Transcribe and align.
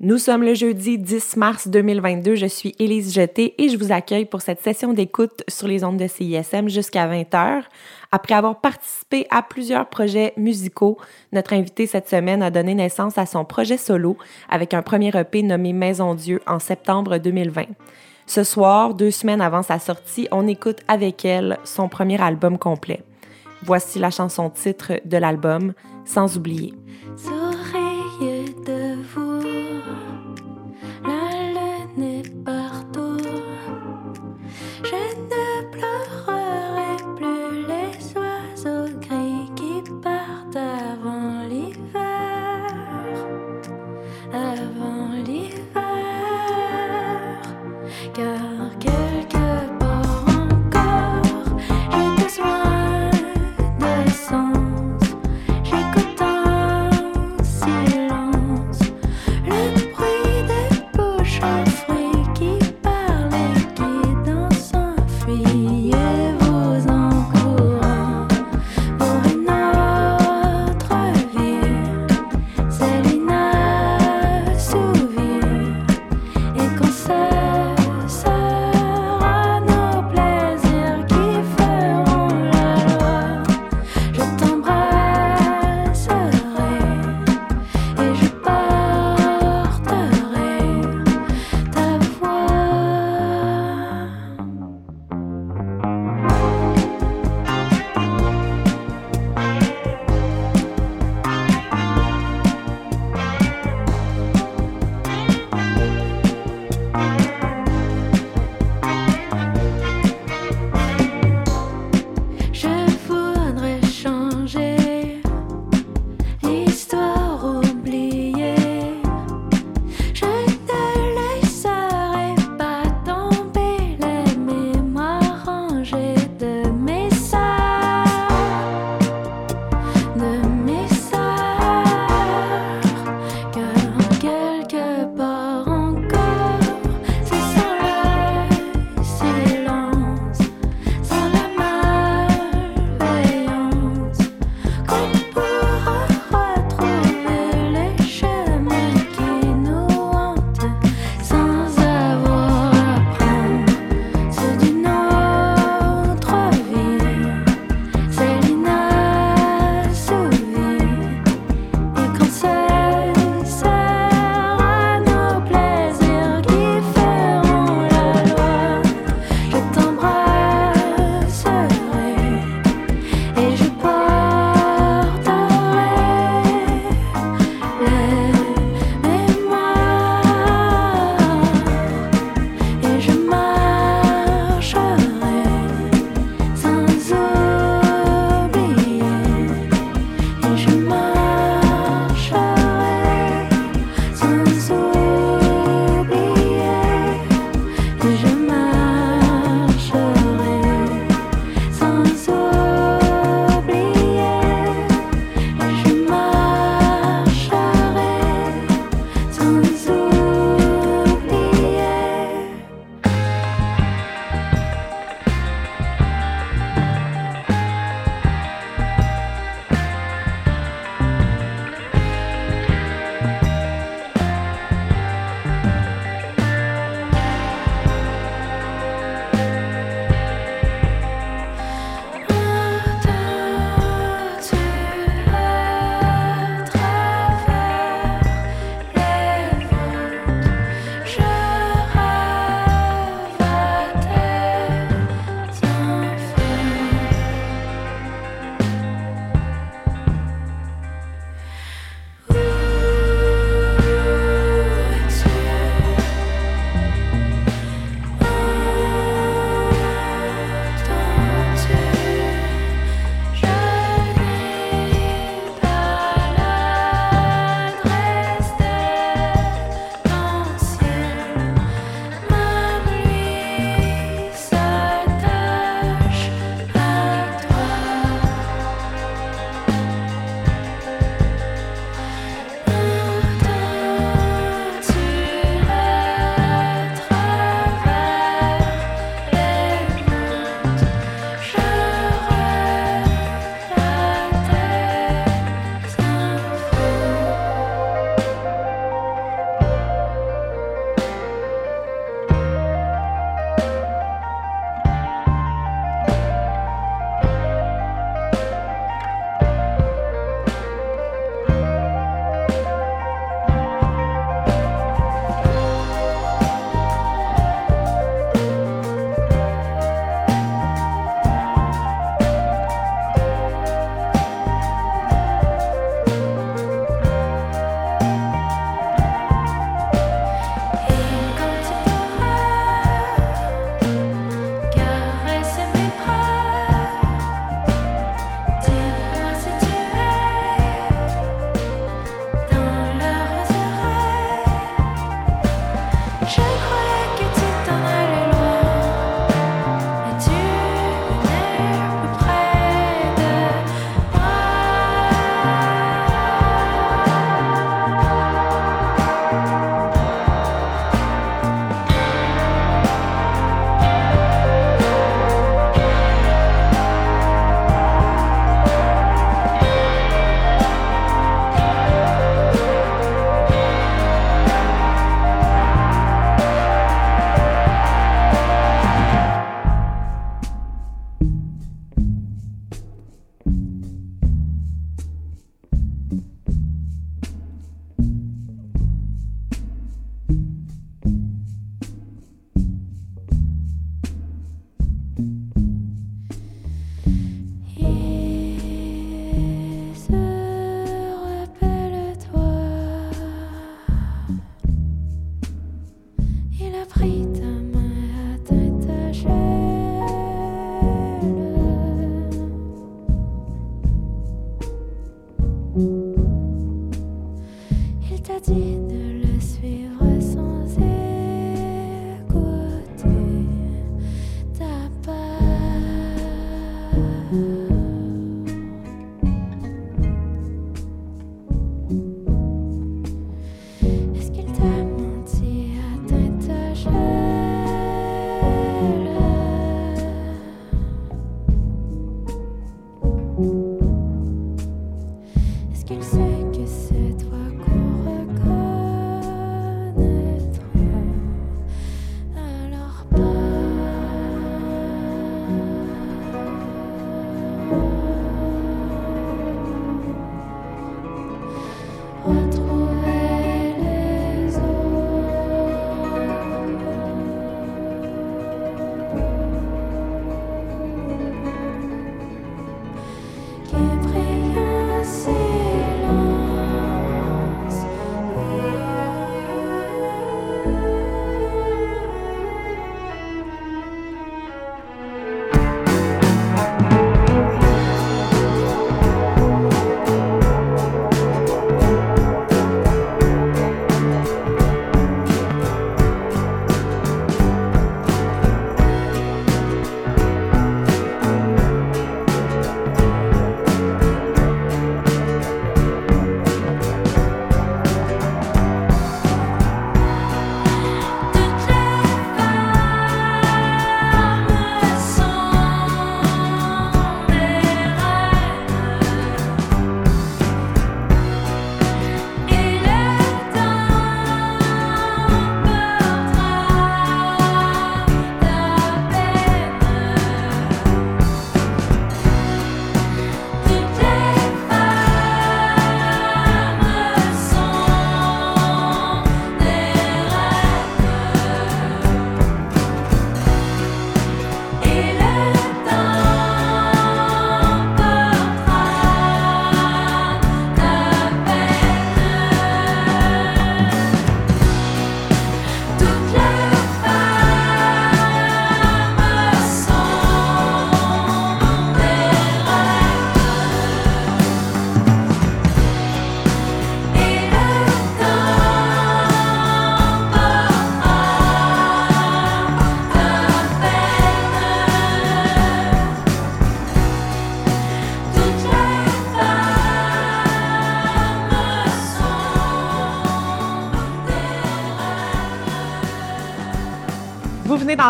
Nous 0.00 0.18
sommes 0.18 0.44
le 0.44 0.54
jeudi 0.54 0.96
10 0.96 1.36
mars 1.38 1.66
2022. 1.66 2.36
Je 2.36 2.46
suis 2.46 2.72
Élise 2.78 3.12
Jeté 3.12 3.56
et 3.58 3.68
je 3.68 3.76
vous 3.76 3.90
accueille 3.90 4.26
pour 4.26 4.42
cette 4.42 4.62
session 4.62 4.92
d'écoute 4.92 5.42
sur 5.48 5.66
les 5.66 5.82
ondes 5.82 5.96
de 5.96 6.06
CISM 6.06 6.68
jusqu'à 6.68 7.08
20h. 7.08 7.64
Après 8.12 8.34
avoir 8.34 8.60
participé 8.60 9.26
à 9.30 9.42
plusieurs 9.42 9.88
projets 9.88 10.34
musicaux, 10.36 10.98
notre 11.32 11.52
invité 11.52 11.88
cette 11.88 12.08
semaine 12.08 12.44
a 12.44 12.52
donné 12.52 12.76
naissance 12.76 13.18
à 13.18 13.26
son 13.26 13.44
projet 13.44 13.76
solo 13.76 14.16
avec 14.48 14.72
un 14.72 14.82
premier 14.82 15.10
EP 15.16 15.42
nommé 15.42 15.72
Maison 15.72 16.14
Dieu 16.14 16.40
en 16.46 16.60
septembre 16.60 17.18
2020. 17.18 17.64
Ce 18.26 18.44
soir, 18.44 18.94
deux 18.94 19.10
semaines 19.10 19.40
avant 19.40 19.64
sa 19.64 19.80
sortie, 19.80 20.28
on 20.30 20.46
écoute 20.46 20.78
avec 20.86 21.24
elle 21.24 21.58
son 21.64 21.88
premier 21.88 22.22
album 22.22 22.56
complet. 22.56 23.02
Voici 23.64 23.98
la 23.98 24.12
chanson 24.12 24.48
titre 24.48 24.92
de 25.04 25.16
l'album, 25.16 25.72
Sans 26.04 26.36
oublier. 26.36 26.72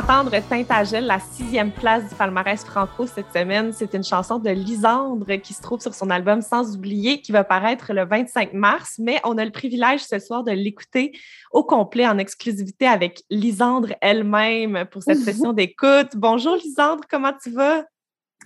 D'entendre 0.00 0.30
Tintagel, 0.48 1.06
la 1.06 1.18
sixième 1.18 1.72
place 1.72 2.08
du 2.08 2.14
palmarès 2.14 2.62
franco 2.64 3.04
cette 3.06 3.32
semaine. 3.34 3.72
C'est 3.72 3.94
une 3.94 4.04
chanson 4.04 4.38
de 4.38 4.48
Lisandre 4.48 5.40
qui 5.42 5.54
se 5.54 5.60
trouve 5.60 5.80
sur 5.80 5.92
son 5.92 6.08
album 6.10 6.40
Sans 6.40 6.76
oublier, 6.76 7.20
qui 7.20 7.32
va 7.32 7.42
paraître 7.42 7.92
le 7.92 8.04
25 8.04 8.52
mars, 8.52 8.94
mais 9.00 9.18
on 9.24 9.36
a 9.38 9.44
le 9.44 9.50
privilège 9.50 10.02
ce 10.04 10.20
soir 10.20 10.44
de 10.44 10.52
l'écouter 10.52 11.18
au 11.50 11.64
complet 11.64 12.06
en 12.06 12.16
exclusivité 12.18 12.86
avec 12.86 13.24
Lisandre 13.28 13.88
elle-même 14.00 14.84
pour 14.88 15.02
cette 15.02 15.18
session 15.18 15.52
d'écoute. 15.52 16.10
Bonjour 16.14 16.54
Lisandre, 16.54 17.02
comment 17.10 17.32
tu 17.42 17.50
vas? 17.50 17.84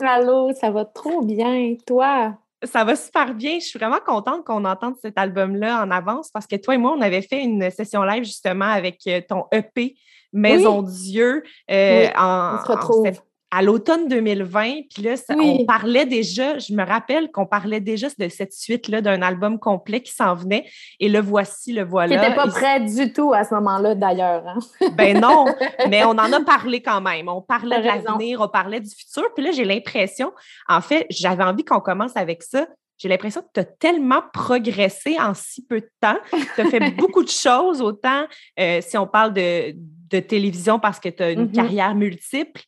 Allô, 0.01 0.53
ça 0.59 0.71
va 0.71 0.87
trop 0.87 1.21
bien. 1.21 1.75
Toi? 1.87 2.35
Ça 2.63 2.85
va 2.85 2.97
super 2.97 3.35
bien. 3.35 3.59
Je 3.59 3.67
suis 3.67 3.79
vraiment 3.79 4.01
contente 4.03 4.45
qu'on 4.47 4.65
entende 4.65 4.95
cet 5.03 5.19
album-là 5.19 5.83
en 5.83 5.91
avance 5.91 6.31
parce 6.31 6.47
que 6.47 6.57
toi 6.57 6.77
et 6.77 6.79
moi, 6.79 6.95
on 6.97 7.03
avait 7.03 7.21
fait 7.21 7.43
une 7.43 7.71
session 7.71 8.05
live 8.05 8.25
justement 8.25 8.71
avec 8.71 9.01
euh, 9.07 9.21
ton 9.29 9.45
EP 9.53 9.97
Maison 10.33 10.83
Dieu 10.83 11.43
euh, 11.71 12.09
en, 12.17 12.57
on 12.57 12.65
se 12.65 12.73
retrouve 12.73 13.13
à 13.53 13.61
l'automne 13.61 14.09
2020. 14.09 14.89
Puis 14.93 15.03
là, 15.03 15.15
on 15.39 15.67
parlait 15.67 16.07
déjà, 16.07 16.59
je 16.59 16.73
me 16.73 16.85
rappelle 16.85 17.31
qu'on 17.31 17.45
parlait 17.45 17.81
déjà 17.81 18.09
de 18.19 18.29
cette 18.29 18.55
suite-là 18.55 19.03
d'un 19.03 19.21
album 19.21 19.59
complet 19.59 20.01
qui 20.01 20.11
s'en 20.11 20.35
venait. 20.35 20.65
Et 20.99 21.11
le 21.11 21.21
voici, 21.21 21.75
le 21.75 21.85
voilà. 21.85 22.17
Qui 22.17 22.23
n'était 22.23 22.35
pas 22.35 22.49
prêt 22.49 22.81
du 22.81 23.13
tout 23.13 23.35
à 23.35 23.45
ce 23.45 23.55
moment-là, 23.55 23.95
d'ailleurs. 23.95 24.43
Hein? 24.47 24.59
ben 24.97 25.21
non, 25.21 25.45
mais 25.91 26.03
on 26.05 26.13
en 26.13 26.33
a 26.33 26.41
parlé 26.47 26.81
quand 26.81 27.03
même. 27.03 27.29
On 27.29 27.43
parlait 27.43 27.79
de 27.79 27.87
l'avenir, 27.87 28.41
on 28.41 28.49
parlait 28.49 28.81
du 28.81 28.91
futur. 28.91 29.25
Puis 29.35 29.45
là, 29.45 29.51
j'ai 29.53 29.67
l'impression, 29.67 30.33
en 30.67 30.81
fait, 30.81 31.07
j'avais 31.11 31.45
envie 31.45 31.65
qu'on 31.65 31.81
commence 31.81 32.17
avec 32.17 32.43
ça. 32.43 32.67
J'ai 32.97 33.09
l'impression 33.09 33.43
que 33.43 33.49
tu 33.53 33.61
as 33.61 33.65
tellement 33.65 34.23
progressé 34.33 35.19
en 35.21 35.35
si 35.35 35.67
peu 35.67 35.81
de 35.81 35.91
temps. 36.01 36.17
Tu 36.55 36.61
as 36.61 36.65
fait 36.67 36.91
beaucoup 36.93 37.23
de 37.23 37.29
choses, 37.29 37.83
autant 37.83 38.25
euh, 38.59 38.81
si 38.81 38.97
on 38.97 39.09
parle 39.09 39.35
de, 39.35 39.75
de 40.13 40.21
télévision 40.21 40.79
parce 40.79 41.01
que 41.01 41.09
tu 41.09 41.23
as 41.23 41.33
une 41.33 41.47
mm-hmm. 41.47 41.53
carrière 41.53 41.95
multiple, 41.95 42.63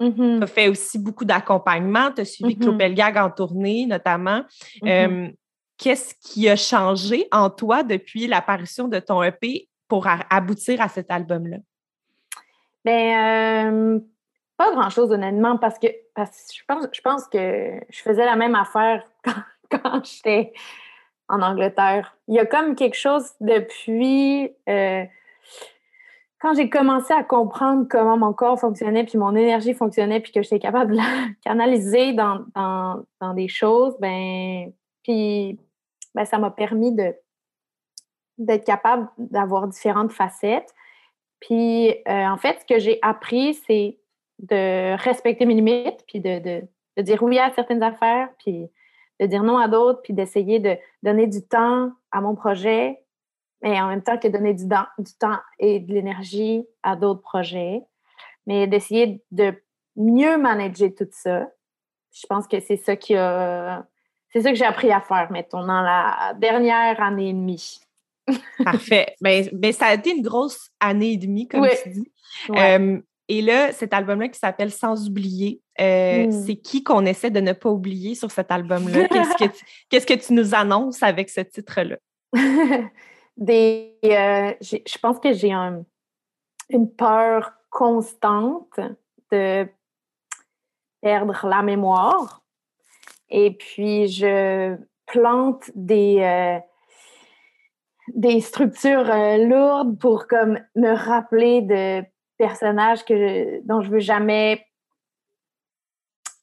Mm-hmm. 0.00 0.38
Tu 0.38 0.42
as 0.42 0.46
fait 0.46 0.68
aussi 0.68 0.98
beaucoup 0.98 1.24
d'accompagnement. 1.24 2.10
Tu 2.12 2.22
as 2.22 2.24
suivi 2.24 2.56
mm 2.56 3.18
en 3.18 3.30
tournée, 3.30 3.86
notamment. 3.86 4.42
Mm-hmm. 4.82 4.88
Euh, 4.88 5.28
qu'est-ce 5.76 6.14
qui 6.14 6.48
a 6.48 6.56
changé 6.56 7.28
en 7.30 7.50
toi 7.50 7.82
depuis 7.82 8.26
l'apparition 8.26 8.88
de 8.88 8.98
ton 8.98 9.22
EP 9.22 9.68
pour 9.88 10.06
aboutir 10.30 10.80
à 10.80 10.88
cet 10.88 11.10
album-là? 11.10 11.58
Bien, 12.84 13.72
euh, 13.72 14.00
pas 14.56 14.72
grand-chose, 14.72 15.10
honnêtement, 15.10 15.58
parce 15.58 15.78
que, 15.78 15.88
je, 16.16 16.62
pense, 16.66 16.86
je 16.92 17.00
pense 17.02 17.26
que 17.26 17.80
je 17.90 18.00
faisais 18.00 18.24
la 18.24 18.36
même 18.36 18.54
affaire 18.54 19.04
quand, 19.70 20.04
j'étais 20.04 20.52
en 21.28 21.42
Angleterre. 21.42 22.16
Il 22.28 22.36
y 22.36 22.38
a 22.38 22.46
comme 22.46 22.74
quelque 22.74 22.96
chose 22.96 23.32
depuis. 23.40 24.50
Euh, 24.68 25.04
quand 26.40 26.54
j'ai 26.54 26.70
commencé 26.70 27.12
à 27.12 27.22
comprendre 27.22 27.86
comment 27.88 28.16
mon 28.16 28.32
corps 28.32 28.58
fonctionnait, 28.58 29.04
puis 29.04 29.18
mon 29.18 29.36
énergie 29.36 29.74
fonctionnait, 29.74 30.20
puis 30.20 30.32
que 30.32 30.42
j'étais 30.42 30.58
capable 30.58 30.92
de 30.92 30.96
la 30.96 31.02
canaliser 31.44 32.14
dans, 32.14 32.44
dans, 32.54 33.34
des 33.34 33.48
choses, 33.48 33.94
ben, 34.00 34.72
puis 35.02 35.60
ben, 36.14 36.24
ça 36.24 36.38
m'a 36.38 36.50
permis 36.50 36.92
de 36.92 37.14
d'être 38.38 38.64
capable 38.64 39.06
d'avoir 39.18 39.68
différentes 39.68 40.12
facettes. 40.12 40.74
Puis, 41.40 41.90
euh, 41.90 42.26
en 42.26 42.38
fait, 42.38 42.58
ce 42.60 42.64
que 42.64 42.80
j'ai 42.80 42.98
appris, 43.02 43.52
c'est 43.66 43.98
de 44.38 44.96
respecter 44.96 45.44
mes 45.44 45.52
limites, 45.52 46.02
puis 46.08 46.20
de, 46.20 46.38
de, 46.38 46.62
de, 46.96 47.02
dire 47.02 47.22
oui 47.22 47.38
à 47.38 47.52
certaines 47.52 47.82
affaires, 47.82 48.30
puis 48.38 48.70
de 49.20 49.26
dire 49.26 49.42
non 49.42 49.58
à 49.58 49.68
d'autres, 49.68 50.00
puis 50.00 50.14
d'essayer 50.14 50.58
de 50.58 50.74
donner 51.02 51.26
du 51.26 51.46
temps 51.46 51.90
à 52.12 52.22
mon 52.22 52.34
projet, 52.34 52.98
mais 53.62 53.80
en 53.80 53.88
même 53.88 54.02
temps 54.02 54.18
que 54.18 54.28
donner 54.28 54.54
du, 54.54 54.64
du 54.64 55.14
temps 55.18 55.38
et 55.58 55.80
de 55.80 55.92
l'énergie 55.92 56.64
à 56.82 56.96
d'autres 56.96 57.22
projets, 57.22 57.82
mais 58.46 58.66
d'essayer 58.66 59.22
de 59.30 59.54
mieux 59.96 60.38
manager 60.38 60.90
tout 60.96 61.08
ça. 61.10 61.48
Je 62.12 62.26
pense 62.26 62.46
que 62.46 62.60
c'est 62.60 62.76
ça 62.76 62.96
qui 62.96 63.14
a, 63.14 63.86
c'est 64.32 64.42
ça 64.42 64.50
que 64.50 64.56
j'ai 64.56 64.64
appris 64.64 64.90
à 64.90 65.00
faire, 65.00 65.30
mettons, 65.30 65.64
dans 65.64 65.82
la 65.82 66.34
dernière 66.38 67.00
année 67.02 67.30
et 67.30 67.32
demie. 67.32 67.80
Parfait. 68.64 69.14
Mais, 69.20 69.42
ben, 69.44 69.58
ben, 69.60 69.72
ça 69.72 69.86
a 69.86 69.94
été 69.94 70.10
une 70.10 70.22
grosse 70.22 70.70
année 70.80 71.12
et 71.12 71.16
demie, 71.16 71.48
comme 71.48 71.66
tu 71.82 71.90
dis. 71.90 72.12
et 73.28 73.42
là, 73.42 73.72
cet 73.72 73.92
album-là 73.92 74.28
qui 74.28 74.38
s'appelle 74.38 74.70
Sans 74.70 75.08
oublier, 75.08 75.60
euh, 75.80 76.26
hmm. 76.26 76.32
c'est 76.46 76.56
qui 76.56 76.82
qu'on 76.82 77.04
essaie 77.06 77.30
de 77.30 77.40
ne 77.40 77.52
pas 77.52 77.70
oublier 77.70 78.14
sur 78.14 78.30
cet 78.30 78.50
album-là? 78.50 79.08
Qu'est-ce 79.08 79.44
que, 79.44 79.56
qu'est-ce 79.88 80.06
que 80.06 80.14
tu 80.14 80.32
nous 80.32 80.54
annonces 80.54 81.02
avec 81.02 81.30
ce 81.30 81.40
titre-là? 81.40 81.96
des. 83.36 83.98
Euh, 84.04 84.52
je 84.60 84.98
pense 84.98 85.18
que 85.18 85.32
j'ai 85.32 85.52
une 85.52 86.90
peur 86.96 87.52
constante 87.70 88.78
de 89.32 89.66
perdre 91.00 91.46
la 91.46 91.62
mémoire. 91.62 92.42
Et 93.28 93.56
puis, 93.56 94.08
je 94.08 94.76
plante 95.06 95.70
des, 95.74 96.20
euh, 96.20 96.58
des 98.14 98.40
structures 98.40 99.10
euh, 99.10 99.36
lourdes 99.38 99.98
pour 99.98 100.26
comme 100.26 100.58
me 100.76 100.94
rappeler 100.94 101.62
de 101.62 102.04
personnages 102.38 103.04
que, 103.04 103.64
dont 103.66 103.82
je 103.82 103.90
veux 103.90 104.00
jamais 104.00 104.64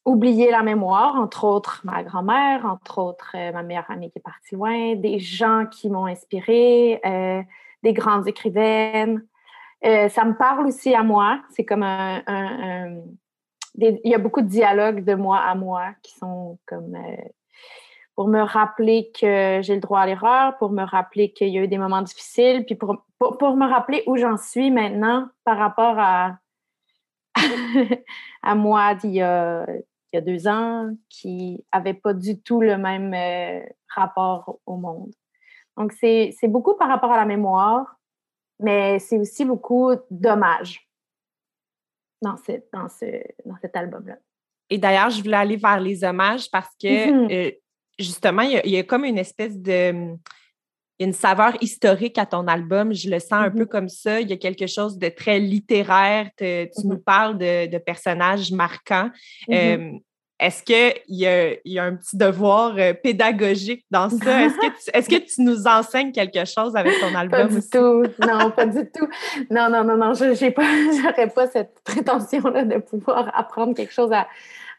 oublier 0.08 0.50
la 0.50 0.62
mémoire, 0.62 1.16
entre 1.16 1.44
autres 1.44 1.82
ma 1.84 2.02
grand-mère, 2.02 2.64
entre 2.64 2.98
autres 2.98 3.32
euh, 3.34 3.52
ma 3.52 3.62
meilleure 3.62 3.90
amie 3.90 4.10
qui 4.10 4.18
est 4.18 4.22
partie 4.22 4.54
loin, 4.54 4.94
des 4.96 5.18
gens 5.18 5.66
qui 5.70 5.90
m'ont 5.90 6.06
inspiré, 6.06 7.00
euh, 7.04 7.42
des 7.82 7.92
grandes 7.92 8.26
écrivaines. 8.26 9.24
Euh, 9.84 10.08
ça 10.08 10.24
me 10.24 10.34
parle 10.34 10.66
aussi 10.66 10.94
à 10.94 11.02
moi. 11.02 11.40
C'est 11.50 11.64
comme 11.64 11.82
un, 11.82 12.22
il 13.74 14.00
y 14.04 14.14
a 14.14 14.18
beaucoup 14.18 14.40
de 14.40 14.48
dialogues 14.48 15.04
de 15.04 15.14
moi 15.14 15.38
à 15.38 15.54
moi 15.54 15.90
qui 16.02 16.14
sont 16.14 16.58
comme 16.66 16.96
pour 18.16 18.26
me 18.26 18.40
rappeler 18.40 19.12
que 19.12 19.60
j'ai 19.62 19.74
le 19.74 19.80
droit 19.80 20.00
à 20.00 20.06
l'erreur, 20.06 20.56
pour 20.58 20.72
me 20.72 20.82
rappeler 20.82 21.32
qu'il 21.32 21.50
y 21.50 21.58
a 21.58 21.62
eu 21.62 21.68
des 21.68 21.78
moments 21.78 22.02
difficiles, 22.02 22.64
puis 22.66 22.74
pour, 22.74 23.04
pour 23.18 23.56
me 23.56 23.68
rappeler 23.68 24.02
où 24.08 24.16
j'en 24.16 24.36
suis 24.36 24.72
maintenant 24.72 25.28
par 25.44 25.58
rapport 25.58 25.94
à, 25.98 26.38
à 28.42 28.54
moi 28.56 28.96
d'il 28.96 29.12
y 29.12 29.22
a 29.22 29.64
il 30.12 30.16
y 30.16 30.18
a 30.18 30.22
deux 30.22 30.48
ans 30.48 30.90
qui 31.08 31.64
n'avaient 31.72 31.94
pas 31.94 32.14
du 32.14 32.40
tout 32.40 32.60
le 32.60 32.78
même 32.78 33.12
euh, 33.14 33.66
rapport 33.94 34.58
au 34.66 34.76
monde. 34.76 35.12
Donc, 35.76 35.92
c'est 35.92 36.34
beaucoup 36.44 36.74
par 36.76 36.88
rapport 36.88 37.12
à 37.12 37.16
la 37.16 37.24
mémoire, 37.24 37.96
mais 38.58 38.98
c'est 38.98 39.18
aussi 39.18 39.44
beaucoup 39.44 39.92
d'hommages 40.10 40.88
dans, 42.20 42.36
dans, 42.72 42.88
ce, 42.88 43.22
dans 43.44 43.56
cet 43.60 43.76
album-là. 43.76 44.16
Et 44.70 44.78
d'ailleurs, 44.78 45.10
je 45.10 45.22
voulais 45.22 45.36
aller 45.36 45.56
vers 45.56 45.80
les 45.80 46.02
hommages 46.04 46.50
parce 46.50 46.74
que, 46.80 46.86
mm-hmm. 46.86 47.32
euh, 47.32 47.52
justement, 47.98 48.42
il 48.42 48.70
y, 48.70 48.76
a, 48.76 48.82
comme 48.82 49.04
une 49.04 49.18
espèce 49.18 49.56
de 49.56 50.16
une 51.00 51.12
saveur 51.12 51.56
historique 51.60 52.18
à 52.18 52.26
ton 52.26 52.46
album. 52.48 52.92
Je 52.92 53.08
le 53.08 53.18
sens 53.20 53.32
un 53.32 53.50
peu 53.50 53.64
mm-hmm. 53.64 53.68
comme 53.68 53.88
ça. 53.88 54.20
Il 54.20 54.28
y 54.28 54.32
a 54.32 54.36
quelque 54.36 54.66
chose 54.66 54.98
de 54.98 55.08
très 55.08 55.38
littéraire. 55.38 56.28
tu 56.38 56.68
nous 56.84 56.98
parles 56.98 57.38
de, 57.38 57.78
personnages 57.78 58.50
marquants. 58.52 59.10
Mm-hmm. 59.48 59.94
Euh, 59.94 59.98
est-ce 60.40 60.62
qu'il 60.62 60.94
y, 61.08 61.26
y, 61.64 61.78
a 61.80 61.84
un 61.84 61.96
petit 61.96 62.16
devoir 62.16 62.76
euh, 62.78 62.92
pédagogique 62.94 63.84
dans 63.90 64.08
ça? 64.08 64.46
Est-ce 64.94 65.08
que, 65.08 65.16
tu, 65.16 65.42
nous 65.42 65.66
enseignes 65.66 66.12
quelque 66.12 66.44
chose 66.44 66.76
avec 66.76 66.92
ton 67.00 67.12
album? 67.16 67.48
Pas 67.48 67.54
du 67.54 67.60
tout. 67.68 68.04
Non, 68.24 68.50
pas 68.52 68.66
du 68.66 68.88
tout. 68.88 69.08
Non, 69.50 69.68
non, 69.68 69.82
non, 69.82 69.96
non. 69.96 70.14
Je 70.14 70.26
n'aurais 70.26 70.52
pas, 70.52 71.26
pas 71.34 71.46
cette 71.48 71.80
prétention-là 71.82 72.64
de 72.64 72.78
pouvoir 72.78 73.32
apprendre 73.36 73.74
quelque 73.74 73.92
chose 73.92 74.12
à, 74.12 74.28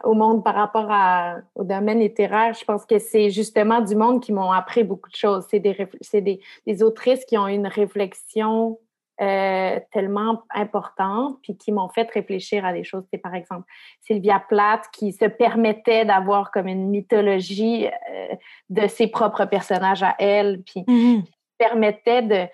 au 0.03 0.13
monde 0.13 0.43
par 0.43 0.55
rapport 0.55 0.87
à, 0.89 1.37
au 1.55 1.63
domaine 1.63 1.99
littéraire. 1.99 2.53
Je 2.53 2.63
pense 2.63 2.85
que 2.85 2.99
c'est 2.99 3.29
justement 3.29 3.81
du 3.81 3.95
monde 3.95 4.21
qui 4.21 4.31
m'ont 4.31 4.51
appris 4.51 4.83
beaucoup 4.83 5.09
de 5.09 5.15
choses. 5.15 5.45
C'est 5.49 5.59
des, 5.59 5.75
des, 6.13 6.39
des, 6.65 6.83
autrices 6.83 7.25
qui 7.25 7.37
ont 7.37 7.47
une 7.47 7.67
réflexion 7.67 8.77
euh, 9.21 9.79
tellement 9.91 10.43
importantes, 10.55 11.39
puis 11.41 11.57
qui 11.57 11.73
m'ont 11.73 11.89
fait 11.89 12.09
réfléchir 12.09 12.63
à 12.63 12.71
des 12.71 12.85
choses. 12.85 13.03
C'est 13.11 13.17
par 13.17 13.35
exemple 13.35 13.65
Sylvia 13.99 14.41
Plath 14.47 14.85
qui 14.93 15.11
se 15.11 15.25
permettait 15.25 16.05
d'avoir 16.05 16.51
comme 16.51 16.67
une 16.67 16.87
mythologie 16.87 17.87
euh, 17.87 18.35
de 18.69 18.87
ses 18.87 19.07
propres 19.07 19.43
personnages 19.43 20.03
à 20.03 20.15
elle, 20.19 20.61
puis 20.63 20.85
mm-hmm. 20.87 21.23
permettait 21.57 22.21
de, 22.21 22.47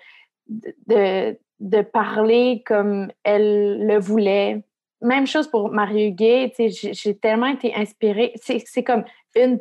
de, 0.88 1.38
de, 1.60 1.82
parler 1.82 2.64
comme 2.66 3.12
elle 3.22 3.86
le 3.86 4.00
voulait, 4.00 4.64
même 5.06 5.26
chose 5.26 5.48
pour 5.48 5.70
Mario 5.70 6.10
Gay, 6.10 6.52
j'ai 6.58 7.16
tellement 7.16 7.46
été 7.46 7.74
inspirée. 7.74 8.34
C'est 8.36 8.84
comme 8.84 9.04
une. 9.34 9.60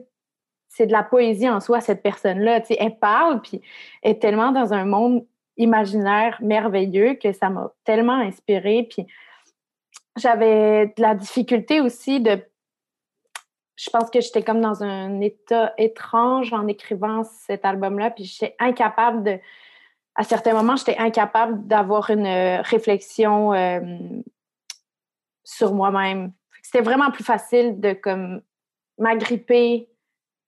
C'est 0.67 0.87
de 0.87 0.91
la 0.91 1.03
poésie 1.03 1.49
en 1.49 1.61
soi, 1.61 1.79
cette 1.79 2.03
personne-là. 2.03 2.61
Elle 2.77 2.99
parle, 2.99 3.41
puis 3.41 3.61
est 4.03 4.21
tellement 4.21 4.51
dans 4.51 4.73
un 4.73 4.83
monde 4.83 5.25
imaginaire 5.55 6.37
merveilleux 6.41 7.13
que 7.13 7.31
ça 7.31 7.49
m'a 7.49 7.71
tellement 7.85 8.19
inspirée. 8.19 8.85
Puis 8.89 9.07
j'avais 10.17 10.87
de 10.87 11.01
la 11.01 11.15
difficulté 11.15 11.79
aussi 11.79 12.19
de. 12.19 12.43
Je 13.77 13.89
pense 13.89 14.09
que 14.09 14.19
j'étais 14.19 14.41
comme 14.41 14.61
dans 14.61 14.83
un 14.83 15.21
état 15.21 15.73
étrange 15.77 16.51
en 16.53 16.67
écrivant 16.67 17.23
cet 17.23 17.65
album-là, 17.65 18.11
puis 18.11 18.25
j'étais 18.25 18.55
incapable 18.59 19.23
de. 19.23 19.39
À 20.17 20.23
certains 20.23 20.53
moments, 20.53 20.77
j'étais 20.77 20.97
incapable 20.97 21.67
d'avoir 21.67 22.09
une 22.09 22.27
réflexion. 22.63 23.53
Euh, 23.53 23.79
sur 25.45 25.73
moi-même. 25.73 26.33
C'était 26.61 26.81
vraiment 26.81 27.11
plus 27.11 27.23
facile 27.23 27.79
de 27.79 27.93
comme 27.93 28.41
m'agripper 28.97 29.87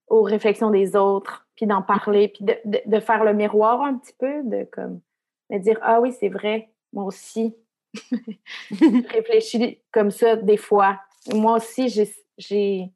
aux 0.07 0.23
réflexions 0.23 0.71
des 0.71 0.95
autres, 0.95 1.47
puis 1.55 1.67
d'en 1.67 1.81
parler, 1.81 2.29
puis 2.29 2.45
de, 2.45 2.99
faire 2.99 3.23
le 3.23 3.33
miroir 3.33 3.81
un 3.81 3.97
petit 3.97 4.13
peu, 4.17 4.43
de 4.43 4.67
comme 4.71 5.01
de 5.49 5.57
dire 5.59 5.79
ah 5.81 6.01
oui 6.01 6.13
c'est 6.19 6.29
vrai, 6.29 6.71
moi 6.91 7.05
aussi, 7.05 7.55
réfléchis 8.71 9.81
comme 9.91 10.11
ça 10.11 10.35
des 10.35 10.57
fois. 10.57 10.99
Moi 11.33 11.55
aussi 11.55 11.89
j'ai 12.37 12.91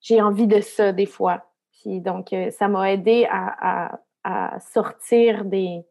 j'ai 0.00 0.22
envie 0.22 0.46
de 0.46 0.60
ça 0.60 0.92
des 0.92 1.06
fois. 1.06 1.52
Puis 1.80 2.00
donc 2.00 2.32
euh, 2.32 2.50
ça 2.50 2.68
m'a 2.68 2.92
aidé 2.92 3.26
à, 3.30 3.98
à, 4.24 4.60
sortir 4.60 5.44
des 5.44 5.82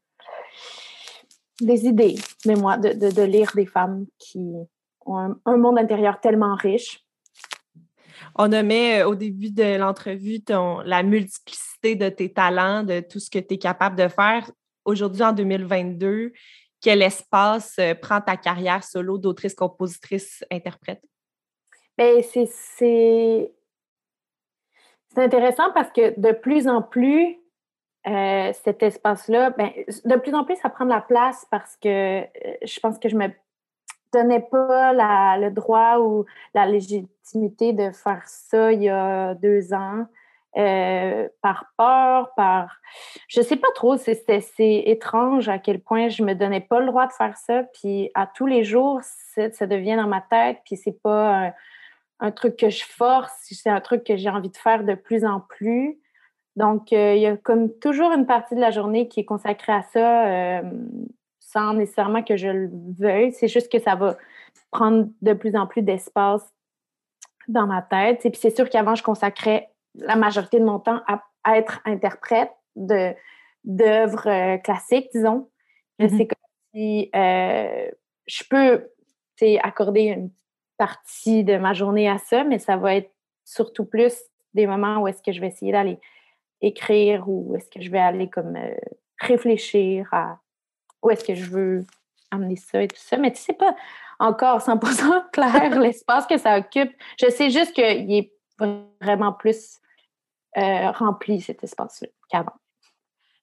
des 1.61 1.85
idées, 1.85 2.15
mais 2.45 2.55
moi 2.55 2.77
de, 2.77 2.91
de, 2.93 3.21
lire 3.21 3.51
des 3.55 3.65
femmes 3.65 4.05
qui 4.19 4.53
un 5.07 5.57
monde 5.57 5.77
intérieur 5.77 6.19
tellement 6.19 6.55
riche 6.55 7.05
on 8.35 8.49
nommait 8.49 9.01
euh, 9.01 9.07
au 9.07 9.15
début 9.15 9.51
de 9.51 9.77
l'entrevue 9.77 10.39
la 10.85 11.03
multiplicité 11.03 11.95
de 11.95 12.09
tes 12.09 12.31
talents, 12.31 12.83
de 12.83 12.99
tout 12.99 13.19
ce 13.19 13.29
que 13.29 13.39
tu 13.39 13.55
es 13.55 13.57
capable 13.57 13.95
de 13.95 14.07
faire. 14.07 14.49
Aujourd'hui, 14.83 15.23
en 15.23 15.31
2022, 15.31 16.33
quel 16.81 17.01
espace 17.01 17.75
euh, 17.79 17.95
prend 17.95 18.21
ta 18.21 18.37
carrière 18.37 18.83
solo 18.83 19.17
d'autrice, 19.17 19.55
compositrice, 19.55 20.43
interprète? 20.51 21.01
Bien, 21.97 22.21
c'est 22.21 23.53
intéressant 25.15 25.71
parce 25.73 25.91
que 25.91 26.19
de 26.19 26.33
plus 26.33 26.67
en 26.67 26.81
plus, 26.81 27.39
euh, 28.05 28.51
cet 28.65 28.83
espace-là, 28.83 29.51
ben, 29.51 29.71
de 30.03 30.15
plus 30.17 30.35
en 30.35 30.43
plus, 30.43 30.57
ça 30.57 30.69
prend 30.69 30.83
de 30.83 30.89
la 30.89 31.01
place 31.01 31.47
parce 31.49 31.77
que 31.77 32.21
je 32.61 32.79
pense 32.81 32.99
que 32.99 33.07
je 33.07 33.15
me 33.15 33.29
donnais 34.17 34.39
pas 34.39 34.93
le 35.37 35.49
droit 35.49 35.99
ou 35.99 36.25
la 36.53 36.65
légitimité 36.65 37.73
de 37.73 37.91
faire 37.91 38.23
ça 38.25 38.71
il 38.71 38.83
y 38.83 38.89
a 38.89 39.33
deux 39.35 39.73
ans. 39.73 40.05
Euh, 40.57 41.27
par 41.41 41.65
peur, 41.77 42.33
par... 42.37 42.79
Je 43.27 43.41
sais 43.41 43.57
pas 43.57 43.67
trop, 43.75 43.97
c'est 43.97 44.23
étrange 44.57 45.49
à 45.49 45.59
quel 45.59 45.81
point 45.81 46.07
je 46.07 46.23
me 46.23 46.33
donnais 46.33 46.61
pas 46.61 46.79
le 46.79 46.85
droit 46.85 47.07
de 47.07 47.11
faire 47.11 47.35
ça, 47.35 47.63
puis 47.73 48.09
à 48.13 48.25
tous 48.25 48.45
les 48.45 48.63
jours, 48.63 49.01
ça 49.03 49.67
devient 49.67 49.97
dans 49.97 50.07
ma 50.07 50.21
tête, 50.21 50.59
puis 50.63 50.77
c'est 50.77 50.97
pas 51.01 51.51
un, 52.21 52.31
truc 52.31 52.55
que 52.55 52.69
je 52.69 52.85
force, 52.85 53.33
c'est 53.41 53.69
un 53.69 53.81
truc 53.81 54.05
que 54.05 54.15
j'ai 54.15 54.29
envie 54.29 54.49
de 54.49 54.55
faire 54.55 54.85
de 54.85 54.95
plus 54.95 55.25
en 55.25 55.41
plus. 55.41 55.99
Donc, 56.55 56.93
euh, 56.93 57.15
il 57.15 57.21
y 57.21 57.27
a 57.27 57.35
comme 57.35 57.77
toujours 57.79 58.13
une 58.13 58.25
partie 58.25 58.55
de 58.55 58.61
la 58.61 58.71
journée 58.71 59.09
qui 59.09 59.19
est 59.19 59.25
consacrée 59.25 59.73
à 59.73 59.83
ça. 59.83 60.27
Euh, 60.27 60.61
sans 61.55 61.73
nécessairement 61.73 62.23
que 62.23 62.35
je 62.35 62.47
le 62.47 62.69
veuille. 62.99 63.31
C'est 63.31 63.47
juste 63.47 63.71
que 63.71 63.79
ça 63.79 63.95
va 63.95 64.17
prendre 64.71 65.07
de 65.21 65.33
plus 65.33 65.55
en 65.55 65.67
plus 65.67 65.81
d'espace 65.81 66.45
dans 67.47 67.67
ma 67.67 67.81
tête. 67.81 68.25
Et 68.25 68.29
puis 68.29 68.39
c'est 68.41 68.55
sûr 68.55 68.69
qu'avant, 68.69 68.95
je 68.95 69.03
consacrais 69.03 69.69
la 69.95 70.15
majorité 70.15 70.59
de 70.59 70.65
mon 70.65 70.79
temps 70.79 71.01
à, 71.07 71.23
être 71.57 71.79
interprète 71.85 72.51
de 72.75 73.13
d'œuvres 73.63 74.27
euh, 74.27 74.57
classiques, 74.57 75.09
disons. 75.13 75.49
Mm-hmm. 75.99 76.17
C'est 76.17 76.27
comme 76.27 76.73
si 76.73 77.09
euh, 77.15 77.91
je 78.27 78.43
peux 78.49 78.89
accorder 79.63 80.01
une 80.01 80.31
partie 80.77 81.43
de 81.43 81.57
ma 81.57 81.73
journée 81.73 82.09
à 82.09 82.17
ça, 82.17 82.43
mais 82.43 82.59
ça 82.59 82.77
va 82.77 82.95
être 82.95 83.11
surtout 83.43 83.85
plus 83.85 84.15
des 84.53 84.67
moments 84.67 84.99
où 84.99 85.07
est-ce 85.07 85.21
que 85.21 85.31
je 85.31 85.39
vais 85.39 85.47
essayer 85.47 85.71
d'aller 85.71 85.99
écrire 86.61 87.27
ou 87.27 87.55
est-ce 87.55 87.69
que 87.69 87.81
je 87.81 87.91
vais 87.91 87.99
aller 87.99 88.29
comme 88.29 88.55
euh, 88.55 88.75
réfléchir 89.19 90.09
à 90.11 90.39
où 91.05 91.11
est-ce 91.11 91.23
que 91.23 91.35
je 91.35 91.45
veux 91.45 91.85
amener 92.31 92.55
ça 92.55 92.81
et 92.81 92.87
tout 92.87 92.99
ça. 92.99 93.17
Mais 93.17 93.31
tu 93.31 93.39
sais 93.39 93.53
pas 93.53 93.75
encore 94.19 94.59
100% 94.59 95.29
clair 95.31 95.79
l'espace 95.79 96.25
que 96.25 96.37
ça 96.37 96.57
occupe. 96.57 96.91
Je 97.21 97.29
sais 97.29 97.51
juste 97.51 97.73
qu'il 97.73 98.11
est 98.11 98.33
vraiment 99.01 99.33
plus 99.33 99.79
euh, 100.57 100.91
rempli, 100.91 101.41
cet 101.41 101.63
espace-là, 101.63 102.07
qu'avant. 102.29 102.53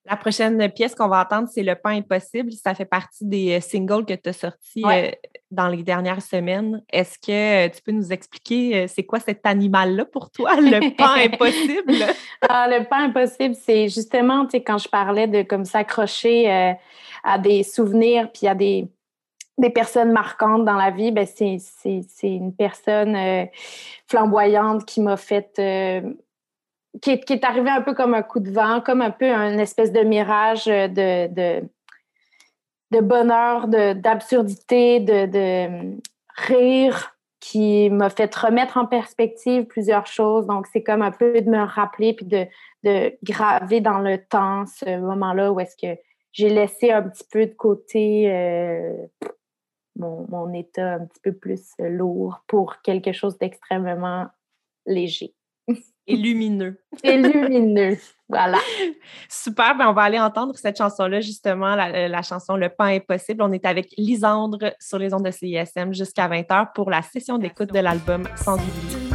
La 0.04 0.16
prochaine 0.16 0.68
pièce 0.73 0.94
qu'on 0.94 1.09
va 1.09 1.23
entendre, 1.23 1.49
c'est 1.52 1.62
Le 1.62 1.76
pain 1.76 1.97
impossible. 1.97 2.50
Ça 2.52 2.75
fait 2.75 2.85
partie 2.85 3.25
des 3.25 3.59
euh, 3.59 3.61
singles 3.61 4.04
que 4.04 4.14
tu 4.14 4.28
as 4.28 4.32
sortis 4.32 4.82
euh, 4.85 5.11
dans 5.50 5.68
les 5.68 5.82
dernières 5.82 6.23
semaines. 6.23 6.82
Est-ce 6.90 7.18
que 7.18 7.68
tu 7.74 7.83
peux 7.83 7.92
nous 7.92 8.12
expliquer 8.12 8.88
c'est 8.88 9.05
quoi 9.05 9.20
cet 9.20 9.46
animal-là 9.46 10.05
pour 10.07 10.31
toi, 10.31 10.57
le 10.61 10.94
pain 10.96 11.33
impossible? 11.33 11.94
Ah, 12.48 12.66
le 12.68 12.85
pain 12.88 13.05
impossible, 13.05 13.55
c'est 13.55 13.88
justement, 13.88 14.44
tu 14.46 14.53
sais, 14.53 14.64
quand 14.64 14.77
je 14.77 14.88
parlais 14.88 15.29
de 15.29 15.42
comme 15.42 15.64
s'accrocher 15.64 16.74
à 17.22 17.38
des 17.38 17.62
souvenirs 17.62 18.33
puis 18.33 18.48
à 18.48 18.57
des, 18.57 18.88
des 19.59 19.70
personnes 19.70 20.12
marquantes 20.12 20.64
dans 20.64 20.77
la 20.77 20.90
vie, 20.90 21.12
ben 21.12 21.27
c'est, 21.27 21.59
une 22.22 22.55
personne 22.55 23.14
euh, 23.16 23.44
flamboyante 24.07 24.85
qui 24.85 25.00
m'a 25.00 25.16
fait. 25.16 25.59
Qui, 27.00 27.12
est, 27.12 27.20
qui, 27.24 27.33
est 27.33 27.44
arrivée 27.44 27.70
un 27.70 27.81
peu 27.81 27.94
comme 27.94 28.14
un 28.14 28.22
coup 28.22 28.40
de 28.40 28.50
vent, 28.50 28.81
comme 28.81 29.00
un 29.00 29.11
peu 29.11 29.33
un 29.33 29.57
espèce 29.59 29.92
de 29.92 30.00
mirage 30.00 30.66
de, 30.66 31.26
de, 31.26 31.66
de 32.90 33.00
bonheur, 33.00 33.66
d'absurdité, 33.66 35.00
de, 35.00 35.26
de, 35.26 35.98
rire 36.37 37.16
qui 37.40 37.90
m'a 37.90 38.09
fait 38.09 38.35
remettre 38.35 38.76
en 38.76 38.87
perspective 38.87 39.64
plusieurs 39.64 40.07
choses. 40.07 40.46
Donc, 40.46 40.66
c'est 40.72 40.83
comme 40.83 41.02
un 41.02 41.11
peu 41.11 41.40
de 41.40 41.50
me 41.50 41.64
rappeler 41.64 42.14
puis 42.14 42.26
de, 42.26 42.46
de 42.85 43.16
graver 43.24 43.81
dans 43.81 43.98
le 43.98 44.18
temps 44.18 44.64
ce 44.66 44.98
moment-là 44.98 45.52
où 45.52 45.61
est-ce 45.61 45.76
que 45.76 46.00
j'ai 46.33 46.48
laissé 46.48 46.90
un 46.90 47.02
petit 47.02 47.24
peu 47.31 47.46
de 47.46 47.55
côté 47.55 48.31
euh, 48.33 49.07
mon, 49.96 50.52
état 50.55 50.94
un 50.94 51.07
petit 51.07 51.20
peu 51.20 51.33
plus 51.33 51.72
lourd 51.78 52.42
pour 52.46 52.81
quelque 52.83 53.12
chose 53.12 53.37
d'extrêmement 53.38 54.28
léger. 54.87 55.35
Et 56.07 56.17
lumineux. 56.17 56.81
Et 57.05 57.17
lumineux, 57.17 57.97
voilà. 58.29 58.59
Super, 59.29 59.77
ben 59.77 59.88
on 59.88 59.93
va 59.93 60.03
aller 60.03 60.19
entendre 60.19 60.57
cette 60.57 60.77
chanson-là, 60.77 61.21
justement, 61.21 61.77
la, 61.77 62.09
la, 62.09 62.23
chanson 62.23 62.57
Le 62.57 62.69
pain 62.69 62.88
est 62.88 63.01
possible. 63.01 63.43
On 63.43 63.53
est 63.53 63.65
avec 63.65 63.95
Lisandre 63.97 64.73
sur 64.81 64.99
les 64.99 65.15
ondes 65.15 65.25
de 65.25 65.31
CISM 65.31 65.93
jusqu'à 65.93 66.29
20h 66.29 66.73
pour 66.75 66.91
la 66.91 67.03
session 67.03 67.38
d'écoute 67.38 67.73
de 67.73 67.79
l'album 67.79 68.25
Sans 68.37 68.55
oublier. 68.55 69.12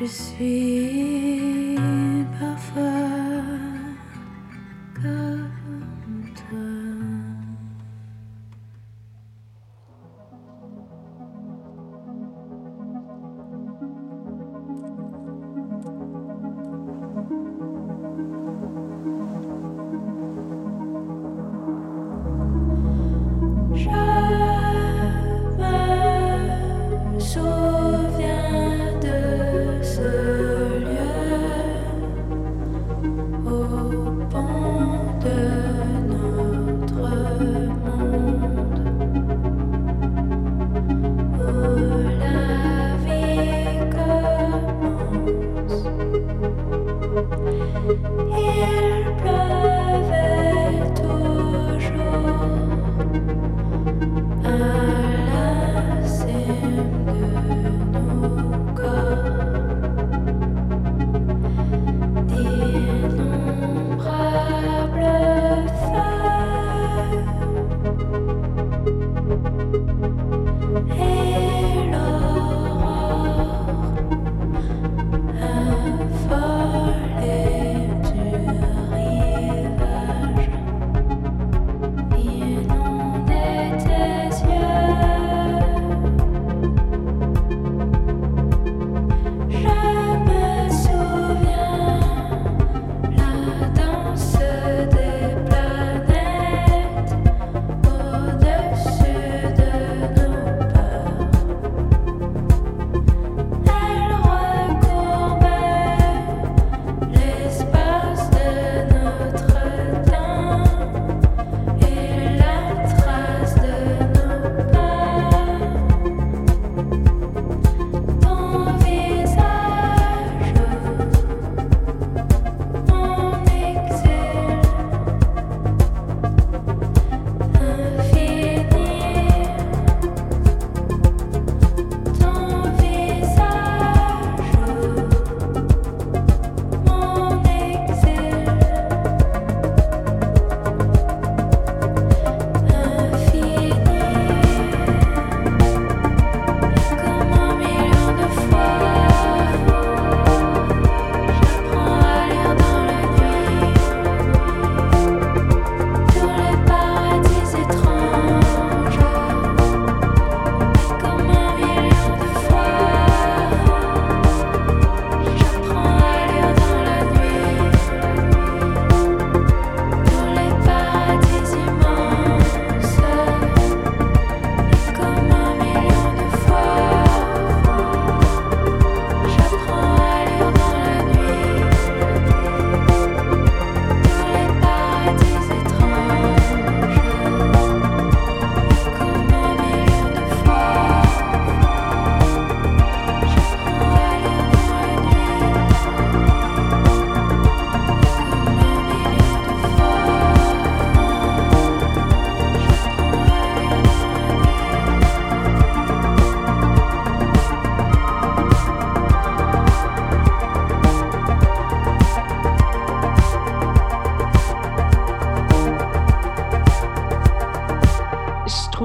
Je 0.00 0.06
suis 0.06 1.76
parfois 2.40 2.93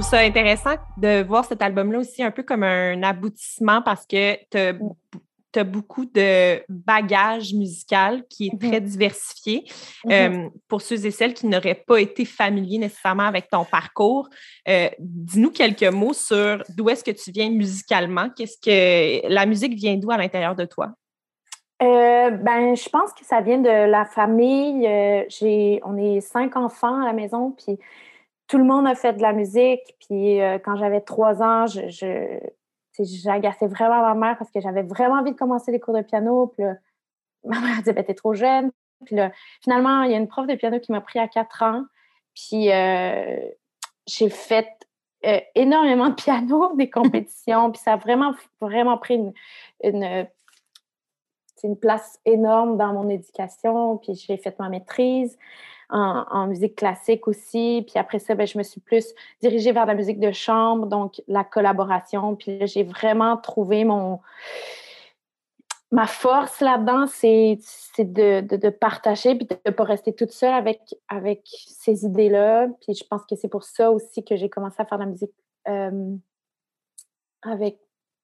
ça 0.10 0.22
intéressant 0.22 0.74
de 0.98 1.22
voir 1.22 1.46
cet 1.46 1.62
album-là 1.62 2.00
aussi 2.00 2.24
un 2.24 2.32
peu 2.32 2.42
comme 2.42 2.64
un 2.64 3.04
aboutissement 3.04 3.84
parce 3.84 4.08
que 4.08 4.34
tu 4.50 4.58
as, 5.60 5.64
beaucoup 5.64 6.06
de 6.06 6.64
bagages 6.68 7.54
musical 7.54 8.24
qui 8.28 8.48
est 8.48 8.60
très 8.60 8.80
Mhm. 8.80 8.88
diversifié. 8.88 9.66
Mhm. 10.06 10.12
Euh, 10.12 10.50
pour 10.68 10.82
ceux 10.82 11.06
et 11.06 11.12
celles 11.12 11.36
qui 11.36 11.46
n'auraient 11.46 11.84
pas 11.88 11.98
été 11.98 12.26
familiers 12.26 12.80
nécessairement 12.80 13.24
avec 13.24 13.50
ton 13.50 13.66
parcours, 13.66 14.30
euh, 14.68 14.90
dis-nous 15.00 15.52
quelques 15.52 15.84
mots 15.84 16.14
sur 16.14 16.64
d'où 16.76 16.90
est-ce 16.90 17.04
que 17.04 17.12
tu 17.12 17.32
viens 17.32 17.50
musicalement? 17.52 18.30
Qu'est-ce 18.36 18.58
que 18.58 19.28
la 19.28 19.46
musique 19.46 19.74
vient 19.74 19.96
d'où 19.96 20.10
à 20.10 20.18
l'intérieur 20.18 20.56
de 20.56 20.66
toi? 20.66 20.90
Euh, 21.84 22.32
ben, 22.32 22.76
je 22.76 22.90
pense 22.90 23.14
que 23.14 23.26
ça 23.26 23.42
vient 23.42 23.60
de 23.60 23.70
la 23.70 24.06
famille. 24.06 24.88
J'ai, 25.30 25.82
on 25.84 25.98
est 25.98 26.20
cinq 26.22 26.56
enfants 26.56 27.02
à 27.02 27.06
la 27.06 27.14
maison, 27.14 27.52
puis 27.52 27.78
tout 28.50 28.58
le 28.58 28.64
monde 28.66 28.88
a 28.88 28.96
fait 28.96 29.14
de 29.14 29.22
la 29.22 29.32
musique. 29.32 29.96
Puis 30.00 30.42
euh, 30.42 30.58
quand 30.58 30.76
j'avais 30.76 31.02
trois 31.02 31.42
ans, 31.42 31.68
je, 31.68 32.40
j'agaçais 33.00 33.68
vraiment 33.68 34.02
ma 34.02 34.16
mère 34.16 34.38
parce 34.38 34.52
que 34.52 34.60
j'avais 34.60 34.82
vraiment 34.82 35.20
envie 35.20 35.32
de 35.32 35.38
commencer 35.38 35.72
les 35.72 35.80
cours 35.80 35.96
de 35.96 36.02
piano. 36.02 36.48
Puis 36.48 36.64
là, 36.64 36.76
ma 37.46 37.62
mère 37.62 37.78
disait, 37.78 37.94
ben, 37.94 38.04
t'es 38.04 38.16
trop 38.16 38.34
jeune. 38.34 38.72
Puis 39.06 39.16
finalement, 39.62 40.04
il 40.04 40.12
y 40.12 40.16
a 40.16 40.18
une 40.18 40.28
prof 40.28 40.48
de 40.48 40.56
piano 40.56 40.80
qui 40.80 40.92
m'a 40.92 41.00
pris 41.00 41.20
à 41.20 41.28
quatre 41.28 41.64
ans. 41.64 41.86
Puis 42.36 42.72
euh, 42.72 43.38
j'ai 44.08 44.30
fait 44.30 44.68
euh, 45.26 45.40
énormément 45.54 46.10
de 46.10 46.16
piano, 46.16 46.74
des 46.76 46.90
compétitions. 46.90 47.72
puis 47.72 47.80
ça 47.80 47.94
a 47.94 47.98
vraiment, 47.98 48.34
vraiment 48.60 48.98
pris 48.98 49.22
une, 49.84 50.28
une 51.64 51.78
place 51.78 52.20
énorme 52.26 52.78
dans 52.78 52.94
mon 52.94 53.10
éducation. 53.10 53.98
Puis 53.98 54.16
j'ai 54.16 54.38
fait 54.38 54.58
ma 54.58 54.70
maîtrise 54.70 55.38
en, 55.90 56.48
musique 56.48 56.76
classique 56.76 57.28
aussi. 57.28 57.84
Puis 57.88 58.00
après 58.00 58.20
ça, 58.20 58.36
ben, 58.36 58.46
je 58.46 58.58
me 58.58 58.64
suis 58.64 58.82
plus 58.82 59.14
dirigée 59.42 59.72
vers 59.72 59.86
la 59.86 59.96
musique 59.96 60.20
de 60.20 60.32
chambre, 60.32 60.86
donc 60.88 61.22
la 61.28 61.44
collaboration. 61.44 62.36
Puis 62.36 62.66
j'ai 62.68 62.84
vraiment 62.84 63.38
trouvé 63.38 63.84
mon... 63.84 64.20
Ma 65.92 66.06
force 66.06 66.62
là-dedans, 66.62 67.08
c'est 67.08 67.58
c'est 67.62 68.14
de, 68.14 68.42
de, 68.42 68.58
de 68.58 68.70
partager 68.70 69.34
puis 69.34 69.48
de 69.48 69.58
ne 69.66 69.72
pas 69.72 69.84
rester 69.84 70.14
toute 70.14 70.32
seule 70.32 70.54
avec, 70.54 70.80
avec 71.08 71.42
ces 71.46 72.06
idées-là. 72.06 72.68
Puis 72.82 72.94
je 72.94 73.04
pense 73.04 73.26
que 73.26 73.36
c'est 73.36 73.50
pour 73.50 73.64
ça 73.64 73.90
aussi 73.90 74.24
que 74.24 74.36
j'ai 74.36 74.50
commencé 74.50 74.76
à 74.78 74.86
faire 74.86 75.00
de 75.00 75.04
la 75.06 75.10
musique 75.10 75.34
euh, 75.68 76.16
avec 77.42 77.80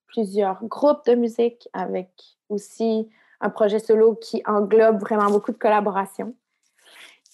plusieurs 0.08 0.64
groupes 0.66 1.06
de 1.08 1.16
musique, 1.16 1.68
avec 1.74 2.10
aussi 2.50 3.10
un 3.42 3.50
projet 3.50 3.80
solo 3.80 4.16
qui 4.16 4.42
englobe 4.46 5.00
vraiment 5.00 5.30
beaucoup 5.30 5.52
de 5.52 5.58
collaborations, 5.58 6.36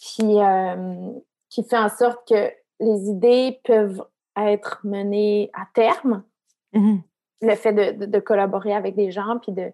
qui, 0.02 0.42
euh, 0.42 1.12
qui 1.50 1.64
fait 1.64 1.78
en 1.78 1.90
sorte 1.90 2.28
que 2.28 2.52
les 2.80 3.10
idées 3.10 3.60
peuvent 3.64 4.04
être 4.36 4.82
menées 4.84 5.52
à 5.54 5.68
terme. 5.74 6.24
Le 7.42 7.56
fait 7.56 7.74
de, 7.74 7.92
de, 7.92 8.06
de 8.06 8.20
collaborer 8.20 8.74
avec 8.74 8.96
des 8.96 9.12
gens, 9.12 9.38
puis 9.40 9.52
de 9.52 9.72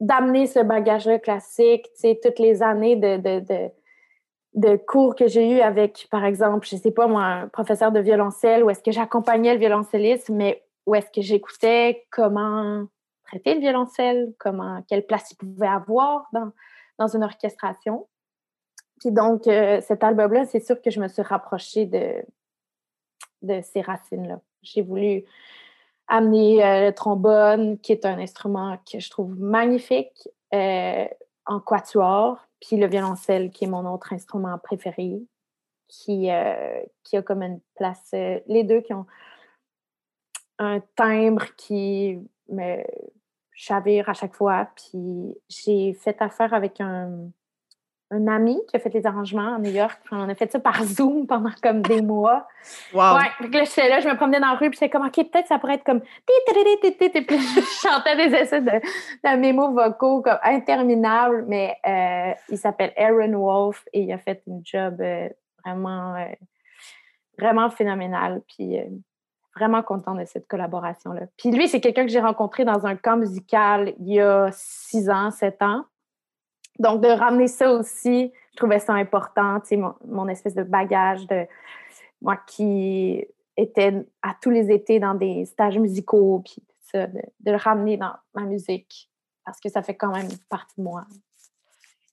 d'amener 0.00 0.48
ce 0.48 0.58
bagage-là 0.58 1.20
classique, 1.20 1.84
tu 1.94 2.00
sais, 2.00 2.20
toutes 2.20 2.40
les 2.40 2.60
années 2.60 2.96
de, 2.96 3.18
de, 3.18 3.38
de, 3.38 3.70
de 4.54 4.76
cours 4.76 5.14
que 5.14 5.28
j'ai 5.28 5.48
eu 5.48 5.60
avec, 5.60 6.08
par 6.10 6.24
exemple, 6.24 6.66
je 6.66 6.74
sais 6.74 6.90
pas 6.90 7.06
moi, 7.06 7.22
un 7.22 7.48
professeur 7.48 7.92
de 7.92 8.00
violoncelle, 8.00 8.64
où 8.64 8.70
est-ce 8.70 8.82
que 8.82 8.90
j'accompagnais 8.90 9.52
le 9.52 9.60
violoncelliste, 9.60 10.28
mais 10.28 10.64
où 10.86 10.96
est-ce 10.96 11.10
que 11.12 11.20
j'écoutais 11.20 12.04
comment 12.10 12.84
traiter 13.26 13.54
le 13.54 13.60
violoncelle, 13.60 14.34
comment, 14.40 14.82
quelle 14.88 15.06
place 15.06 15.30
il 15.30 15.36
pouvait 15.36 15.68
avoir 15.68 16.26
dans, 16.32 16.50
dans 16.98 17.06
une 17.06 17.22
orchestration. 17.22 18.08
Puis 19.02 19.10
donc, 19.10 19.48
euh, 19.48 19.80
cet 19.80 20.04
album-là, 20.04 20.46
c'est 20.46 20.64
sûr 20.64 20.80
que 20.80 20.88
je 20.88 21.00
me 21.00 21.08
suis 21.08 21.22
rapprochée 21.22 21.86
de, 21.86 22.24
de 23.42 23.60
ces 23.60 23.80
racines-là. 23.80 24.40
J'ai 24.62 24.82
voulu 24.82 25.24
amener 26.06 26.64
euh, 26.64 26.86
le 26.86 26.94
trombone, 26.94 27.80
qui 27.80 27.90
est 27.90 28.06
un 28.06 28.16
instrument 28.20 28.78
que 28.88 29.00
je 29.00 29.10
trouve 29.10 29.36
magnifique, 29.36 30.28
euh, 30.54 31.04
en 31.46 31.58
quatuor, 31.58 32.46
puis 32.60 32.76
le 32.76 32.86
violoncelle, 32.86 33.50
qui 33.50 33.64
est 33.64 33.66
mon 33.66 33.92
autre 33.92 34.12
instrument 34.12 34.56
préféré, 34.58 35.20
qui, 35.88 36.28
qui 37.02 37.16
a 37.16 37.22
comme 37.22 37.42
une 37.42 37.60
place... 37.74 38.12
les 38.12 38.62
deux 38.62 38.82
qui 38.82 38.94
ont 38.94 39.06
un 40.60 40.78
timbre 40.94 41.56
qui 41.56 42.20
me 42.48 42.84
chavire 43.50 44.08
à 44.08 44.14
chaque 44.14 44.36
fois. 44.36 44.68
Puis 44.76 45.36
j'ai 45.48 45.92
fait 45.92 46.22
affaire 46.22 46.54
avec 46.54 46.80
un, 46.80 47.32
un 48.12 48.26
ami 48.26 48.60
qui 48.68 48.76
a 48.76 48.78
fait 48.78 48.92
les 48.92 49.06
arrangements 49.06 49.54
à 49.54 49.58
New 49.58 49.70
York. 49.70 49.98
Puis 50.04 50.14
on 50.14 50.28
a 50.28 50.34
fait 50.34 50.52
ça 50.52 50.60
par 50.60 50.84
Zoom 50.84 51.26
pendant 51.26 51.50
comme 51.62 51.80
des 51.80 52.02
mois. 52.02 52.46
Wow. 52.92 53.16
Ouais, 53.16 53.48
que 53.48 53.56
là, 53.56 53.64
j'étais 53.64 53.88
là, 53.88 54.00
je 54.00 54.08
me 54.08 54.16
promenais 54.16 54.38
dans 54.38 54.48
la 54.48 54.54
rue, 54.54 54.68
puis 54.70 54.78
j'étais 54.78 54.90
comme, 54.90 55.06
OK, 55.06 55.14
peut-être 55.14 55.46
ça 55.46 55.58
pourrait 55.58 55.74
être 55.74 55.84
comme. 55.84 56.00
Puis 56.00 56.36
je 56.46 57.60
chantais 57.82 58.16
des 58.16 58.36
essais 58.36 58.60
de, 58.60 58.70
de 58.70 59.36
mémos 59.36 59.72
vocaux 59.72 60.20
comme 60.20 60.38
interminables, 60.42 61.46
mais 61.48 61.76
euh, 61.86 62.34
il 62.50 62.58
s'appelle 62.58 62.92
Aaron 62.96 63.32
Wolf 63.32 63.84
et 63.92 64.02
il 64.02 64.12
a 64.12 64.18
fait 64.18 64.42
une 64.46 64.60
job 64.62 65.00
euh, 65.00 65.28
vraiment, 65.64 66.14
euh, 66.16 66.26
vraiment 67.38 67.70
phénoménal. 67.70 68.42
Puis 68.46 68.78
euh, 68.78 68.84
vraiment 69.56 69.82
content 69.82 70.14
de 70.14 70.24
cette 70.24 70.46
collaboration-là. 70.46 71.22
Puis 71.36 71.50
lui, 71.50 71.68
c'est 71.68 71.80
quelqu'un 71.80 72.04
que 72.04 72.10
j'ai 72.10 72.20
rencontré 72.20 72.64
dans 72.64 72.86
un 72.86 72.96
camp 72.96 73.16
musical 73.16 73.94
il 73.98 74.14
y 74.14 74.20
a 74.20 74.48
six 74.52 75.10
ans, 75.10 75.30
sept 75.30 75.62
ans. 75.62 75.84
Donc, 76.78 77.02
de 77.02 77.08
ramener 77.08 77.48
ça 77.48 77.72
aussi, 77.72 78.32
je 78.52 78.56
trouvais 78.56 78.78
ça 78.78 78.94
important, 78.94 79.60
tu 79.60 79.68
sais, 79.68 79.76
mon, 79.76 79.94
mon 80.06 80.28
espèce 80.28 80.54
de 80.54 80.62
bagage 80.62 81.26
de 81.26 81.46
moi 82.20 82.36
qui 82.46 83.24
était 83.56 83.94
à 84.22 84.34
tous 84.40 84.50
les 84.50 84.70
étés 84.70 84.98
dans 84.98 85.14
des 85.14 85.44
stages 85.44 85.78
musicaux, 85.78 86.42
puis 86.44 86.62
ça, 86.90 87.06
de, 87.06 87.20
de 87.40 87.50
le 87.50 87.56
ramener 87.56 87.96
dans 87.96 88.12
ma 88.34 88.42
musique, 88.42 89.10
parce 89.44 89.60
que 89.60 89.68
ça 89.68 89.82
fait 89.82 89.94
quand 89.96 90.12
même 90.12 90.28
partie 90.48 90.74
de 90.78 90.82
moi. 90.84 91.04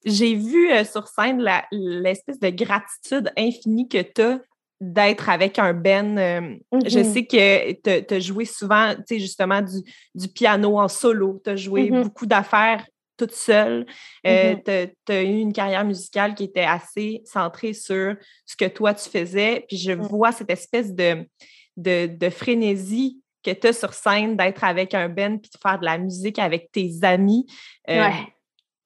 J'ai 0.06 0.36
vu 0.36 0.72
euh, 0.72 0.84
sur 0.84 1.08
scène 1.08 1.45
l'espèce 1.72 2.39
de 2.39 2.50
gratitude 2.50 3.32
infinie 3.38 3.88
que 3.88 4.02
tu 4.02 4.22
as 4.22 4.39
d'être 4.82 5.28
avec 5.30 5.60
un 5.60 5.74
Ben. 5.74 6.17
euh, 6.17 6.56
Je 6.86 7.00
Mhm. 7.00 7.04
sais 7.04 7.26
que 7.26 7.72
tu 8.06 8.13
as 8.13 8.19
joué 8.19 8.45
souvent, 8.45 8.95
tu 8.95 9.04
sais, 9.08 9.19
justement, 9.19 9.62
du, 9.62 9.82
du 10.15 10.30
piano 10.30 10.80
en 10.80 10.88
solo. 10.88 11.41
Tu 11.43 11.50
as 11.50 11.56
joué 11.58 11.91
Mhm. 11.91 12.04
beaucoup 12.04 12.26
d'affaires 12.26 12.86
toute 13.20 13.36
seule. 13.36 13.86
Euh, 14.26 14.56
Mhm. 14.56 14.62
tu 15.06 15.14
as, 15.14 15.22
eu 15.22 15.40
une 15.40 15.54
carrière 15.54 15.86
musicale 15.86 16.34
qui 16.36 16.46
était 16.46 16.64
assez 16.64 17.22
centrée 17.26 17.74
sur 17.74 18.16
ce 18.46 18.56
que 18.56 18.66
toi, 18.66 18.94
tu 18.94 19.10
faisais. 19.10 19.66
Puis 19.68 19.78
je 19.78 19.92
Mhm. 19.92 20.02
vois 20.08 20.32
cette 20.32 20.50
espèce 20.50 20.94
de, 20.94 21.28
de, 21.78 22.08
de 22.08 22.30
frénésie 22.30 23.22
que 23.44 23.52
tu 23.52 23.68
as 23.68 23.74
sur 23.74 23.94
scène 23.94 24.36
d'être 24.36 24.64
avec 24.64 24.94
un 24.94 25.08
Ben 25.10 25.40
puis 25.40 25.50
de 25.54 25.58
faire 25.62 25.80
de 25.80 25.86
la 25.86 25.98
musique 25.98 26.40
avec 26.40 26.72
tes 26.72 26.92
amis. 27.04 27.46
Euh, 27.90 28.02
Ouais. 28.08 28.14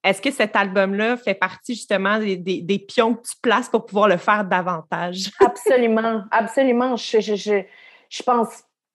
Est-ce 0.05 0.21
que 0.21 0.31
cet 0.31 0.57
album-là 0.57 1.15
fait 1.15 1.33
partie 1.33 1.75
justement 1.75 2.19
des, 2.19 2.35
des- 2.35 2.61
des 2.61 2.77
pions 2.77 3.13
que 3.15 3.21
tu 3.21 3.35
places 3.41 3.69
pour 3.69 3.85
pouvoir 3.85 4.09
le 4.09 4.17
faire 4.17 4.43
davantage? 4.43 5.31
Absolument, 5.39 6.23
absolument. 6.29 6.97
Je, 6.97 7.21
je, 7.21 7.35
je, 7.35 7.63
je 8.09 8.23
pense 8.23 8.49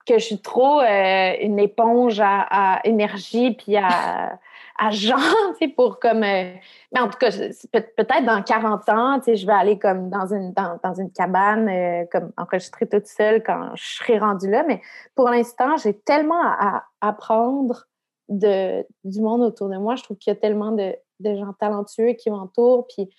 que 0.06 0.18
je 0.18 0.24
suis 0.24 0.40
trop 0.42 0.80
euh, 0.82 1.32
une 1.40 1.58
éponge 1.60 2.20
à, 2.20 2.42
à 2.76 2.80
énergie 2.86 3.52
puis 3.54 3.76
à, 3.78 4.38
sais, 5.58 5.68
pour 5.68 5.98
comme... 5.98 6.22
euh, 6.22 6.52
mais 6.92 7.00
en 7.00 7.08
tout 7.08 7.18
cas, 7.18 7.30
peut-être 7.30 8.24
dans 8.24 8.42
40 8.42 8.88
ans, 8.88 9.18
tu 9.18 9.24
sais, 9.24 9.36
je 9.36 9.46
vais 9.46 9.52
aller 9.52 9.78
comme 9.78 10.08
dans 10.08 10.32
une, 10.32 10.52
dans, 10.52 10.78
dans 10.82 10.94
une 10.94 11.10
cabane, 11.10 11.68
euh, 11.68 12.04
comme 12.10 12.32
enregistrer 12.36 12.88
toute 12.88 13.06
seule 13.06 13.42
quand 13.42 13.74
je 13.74 13.96
serai 13.96 14.18
rendue 14.18 14.50
là. 14.50 14.64
Mais 14.66 14.80
pour 15.14 15.28
l'instant, 15.28 15.76
j'ai 15.76 15.98
tellement 15.98 16.40
à, 16.42 16.84
à 17.00 17.08
apprendre 17.08 17.86
de, 18.28 18.86
du 19.04 19.20
monde 19.20 19.42
autour 19.42 19.68
de 19.68 19.76
moi. 19.76 19.96
Je 19.96 20.04
trouve 20.04 20.16
qu'il 20.18 20.32
y 20.32 20.36
a 20.36 20.40
tellement 20.40 20.72
de, 20.72 20.94
de 21.20 21.36
gens 21.36 21.52
talentueux 21.54 22.12
qui 22.12 22.30
m'entourent. 22.30 22.86
Puis 22.86 23.10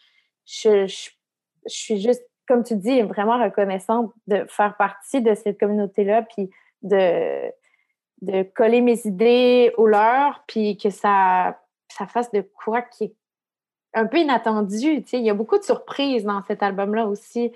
je, 0.46 0.88
je, 0.88 1.10
je 1.66 1.74
suis 1.74 2.00
juste, 2.00 2.24
comme 2.48 2.64
tu 2.64 2.76
dis, 2.76 3.02
vraiment 3.02 3.38
reconnaissante 3.44 4.12
de 4.28 4.46
faire 4.48 4.76
partie 4.78 5.22
de 5.22 5.36
cette 5.36 5.60
communauté-là, 5.60 6.24
puis 6.24 6.50
de, 6.82 7.52
de 8.22 8.44
coller 8.44 8.82
mes 8.82 9.06
idées 9.06 9.74
aux 9.78 9.88
leurs, 9.88 10.44
puis 10.48 10.78
que 10.78 10.90
ça, 10.90 11.60
ça 11.90 12.08
fasse 12.08 12.32
de 12.32 12.42
quoi 12.42 12.82
qui 12.82 13.06
est 13.06 13.16
un 13.94 14.06
peu 14.06 14.18
inattendu. 14.18 15.04
Il 15.14 15.22
y 15.22 15.30
a 15.30 15.34
beaucoup 15.34 15.58
de 15.58 15.64
surprises 15.64 16.24
dans 16.24 16.42
cet 16.44 16.62
album-là 16.62 17.08
aussi. 17.08 17.52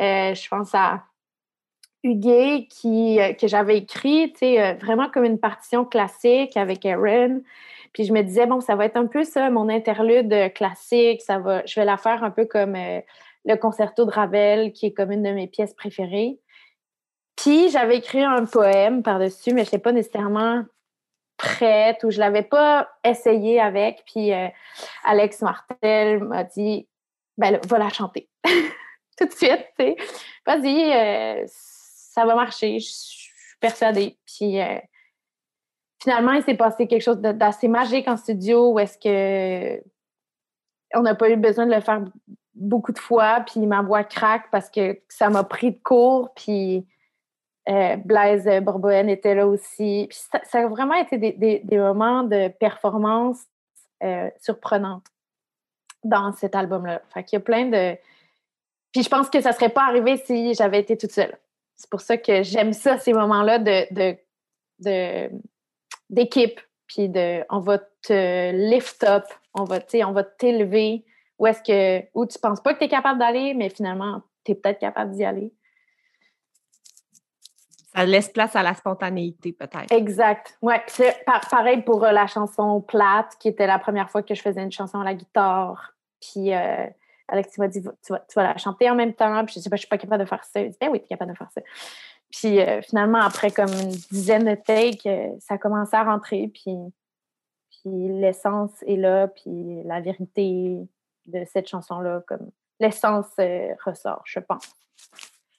Euh, 0.00 0.34
je 0.34 0.48
pense 0.48 0.74
à 0.74 1.04
Huguet 2.06 2.66
qui, 2.70 3.20
euh, 3.20 3.32
que 3.32 3.46
j'avais 3.48 3.78
écrit, 3.78 4.32
euh, 4.42 4.74
vraiment 4.74 5.10
comme 5.10 5.24
une 5.24 5.38
partition 5.38 5.84
classique 5.84 6.56
avec 6.56 6.86
Aaron. 6.86 7.42
Puis 7.92 8.04
je 8.04 8.12
me 8.12 8.22
disais, 8.22 8.46
bon, 8.46 8.60
ça 8.60 8.76
va 8.76 8.86
être 8.86 8.96
un 8.96 9.06
peu 9.06 9.24
ça, 9.24 9.50
mon 9.50 9.68
interlude 9.68 10.32
euh, 10.32 10.48
classique. 10.48 11.22
Ça 11.22 11.38
va, 11.38 11.64
je 11.66 11.78
vais 11.78 11.86
la 11.86 11.96
faire 11.96 12.22
un 12.22 12.30
peu 12.30 12.44
comme 12.44 12.76
le 13.44 13.56
concerto 13.56 14.04
de 14.04 14.10
Ravel, 14.10 14.72
qui 14.72 14.86
est 14.86 14.92
comme 14.92 15.12
une 15.12 15.22
de 15.22 15.30
mes 15.30 15.46
pièces 15.46 15.74
préférées. 15.74 16.38
Puis 17.36 17.68
j'avais 17.70 17.98
écrit 17.98 18.22
un 18.22 18.44
poème 18.46 19.02
par-dessus, 19.02 19.52
mais 19.52 19.62
je 19.62 19.68
n'étais 19.68 19.78
pas 19.78 19.92
nécessairement 19.92 20.64
prête 21.36 22.02
ou 22.02 22.10
je 22.10 22.16
ne 22.16 22.20
l'avais 22.20 22.42
pas 22.42 22.88
essayé 23.04 23.60
avec. 23.60 24.02
Puis 24.06 24.32
euh, 24.32 24.48
Alex 25.04 25.42
Martel 25.42 26.24
m'a 26.24 26.44
dit, 26.44 26.88
ben 27.36 27.50
là, 27.50 27.60
va 27.68 27.78
la 27.78 27.88
chanter. 27.90 28.28
Tout 29.18 29.26
de 29.26 29.32
suite, 29.32 29.66
tu 29.78 29.84
sais. 29.84 29.96
Vas-y, 30.46 30.92
euh, 30.92 31.44
ça 31.46 32.24
va 32.24 32.34
marcher, 32.34 32.78
je 32.78 32.88
suis 32.88 33.32
persuadée. 33.60 34.18
Puis 34.26 34.60
euh, 34.60 34.78
finalement, 36.02 36.32
il 36.32 36.42
s'est 36.42 36.56
passé 36.56 36.86
quelque 36.86 37.02
chose 37.02 37.20
d'assez 37.20 37.68
magique 37.68 38.08
en 38.08 38.16
studio 38.16 38.72
où 38.72 38.78
est-ce 38.78 38.98
que 38.98 39.82
on 40.94 41.02
n'a 41.02 41.14
pas 41.14 41.28
eu 41.28 41.36
besoin 41.36 41.66
de 41.66 41.74
le 41.74 41.80
faire 41.80 42.02
beaucoup 42.54 42.92
de 42.92 42.98
fois, 42.98 43.40
puis 43.40 43.66
ma 43.66 43.82
voix 43.82 44.04
craque 44.04 44.50
parce 44.50 44.70
que 44.70 44.98
ça 45.08 45.28
m'a 45.28 45.44
pris 45.44 45.72
de 45.72 45.78
court, 45.82 46.32
puis 46.34 46.86
euh, 47.68 47.96
Blaise 47.96 48.48
Bourboën 48.62 49.08
était 49.08 49.34
là 49.34 49.46
aussi. 49.46 50.08
Ça, 50.10 50.60
a 50.60 50.66
vraiment 50.68 50.94
été 50.94 51.18
des, 51.18 51.78
moments 51.78 52.22
de 52.22 52.48
performance 52.48 53.40
euh, 54.02 54.30
surprenantes 54.40 55.06
dans 56.04 56.32
cet 56.32 56.54
album-là. 56.54 57.02
Fait 57.12 57.24
qu'il 57.24 57.38
y 57.38 57.42
a 57.42 57.44
plein 57.44 57.66
de... 57.66 57.96
Puis 58.92 59.02
je 59.02 59.08
pense 59.08 59.28
que 59.28 59.40
ça 59.40 59.52
serait 59.52 59.70
pas 59.70 59.84
arrivé 59.84 60.16
si 60.18 60.54
j'avais 60.54 60.78
été 60.80 60.96
toute 60.96 61.10
seule. 61.10 61.36
C'est 61.74 61.90
pour 61.90 62.00
ça 62.00 62.16
que 62.16 62.42
j'aime 62.42 62.72
ça, 62.72 62.98
ces 62.98 63.12
moments-là 63.12 63.58
de, 63.58 64.16
de, 64.80 65.30
d'équipe, 66.08 66.60
puis 66.86 67.08
de 67.08 67.44
on 67.50 67.58
va 67.58 67.78
te 67.78 68.52
lift 68.52 69.02
up, 69.04 69.24
on 69.54 69.64
va, 69.64 69.80
on 70.04 70.12
va 70.12 70.24
t'élever 70.24 71.04
où 71.38 71.46
est-ce 71.46 71.62
que 71.62 72.06
où 72.14 72.24
tu 72.26 72.38
penses 72.38 72.60
pas 72.60 72.72
que 72.72 72.78
tu 72.78 72.84
es 72.84 72.88
capable 72.88 73.18
d'aller, 73.18 73.52
mais 73.54 73.68
finalement, 73.68 74.22
tu 74.44 74.52
es 74.52 74.54
peut-être 74.54 74.78
capable 74.78 75.10
d'y 75.12 75.24
aller. 75.24 75.52
Ça 77.96 78.04
laisse 78.04 78.28
place 78.28 78.54
à 78.54 78.62
la 78.62 78.74
spontanéité, 78.74 79.52
peut-être. 79.52 79.90
Exact. 79.90 80.58
Ouais. 80.60 80.82
C'est 80.86 81.24
pareil 81.50 81.80
pour 81.82 82.04
euh, 82.04 82.12
la 82.12 82.26
chanson 82.26 82.82
Plate, 82.82 83.36
qui 83.40 83.48
était 83.48 83.66
la 83.66 83.78
première 83.78 84.10
fois 84.10 84.22
que 84.22 84.34
je 84.34 84.42
faisais 84.42 84.62
une 84.62 84.72
chanson 84.72 85.00
à 85.00 85.04
la 85.04 85.14
guitare. 85.14 85.94
Puis 86.20 86.52
euh, 86.52 86.86
Alex, 87.28 87.56
m'a 87.56 87.68
dit 87.68 87.82
tu 87.82 88.12
vas, 88.12 88.20
tu 88.28 88.38
la 88.38 88.56
chanter 88.58 88.90
en 88.90 88.94
même 88.94 89.14
temps. 89.14 89.44
Puis 89.46 89.54
je 89.56 89.60
dis 89.60 89.68
ben, 89.70 89.76
je 89.76 89.80
suis 89.80 89.88
pas 89.88 89.96
capable 89.96 90.22
de 90.22 90.28
faire 90.28 90.44
ça. 90.44 90.60
Il 90.60 90.70
dit 90.70 90.76
ben 90.78 90.90
oui, 90.90 91.00
tu 91.00 91.06
es 91.06 91.08
capable 91.08 91.32
de 91.32 91.36
faire 91.36 91.50
ça. 91.50 91.62
Puis 92.30 92.60
euh, 92.60 92.82
finalement, 92.82 93.20
après 93.20 93.50
comme 93.50 93.72
une 93.72 93.90
dizaine 94.10 94.44
de 94.44 94.54
takes, 94.54 95.08
ça 95.40 95.54
a 95.54 95.58
commencé 95.58 95.96
à 95.96 96.04
rentrer. 96.04 96.50
Puis, 96.52 96.76
puis 97.70 98.08
l'essence 98.20 98.82
est 98.86 98.96
là. 98.96 99.28
Puis 99.28 99.82
la 99.84 100.02
vérité 100.02 100.86
de 101.26 101.44
cette 101.46 101.68
chanson-là, 101.68 102.22
comme 102.26 102.50
l'essence 102.78 103.32
ressort, 103.84 104.22
je 104.26 104.40
pense. 104.40 104.74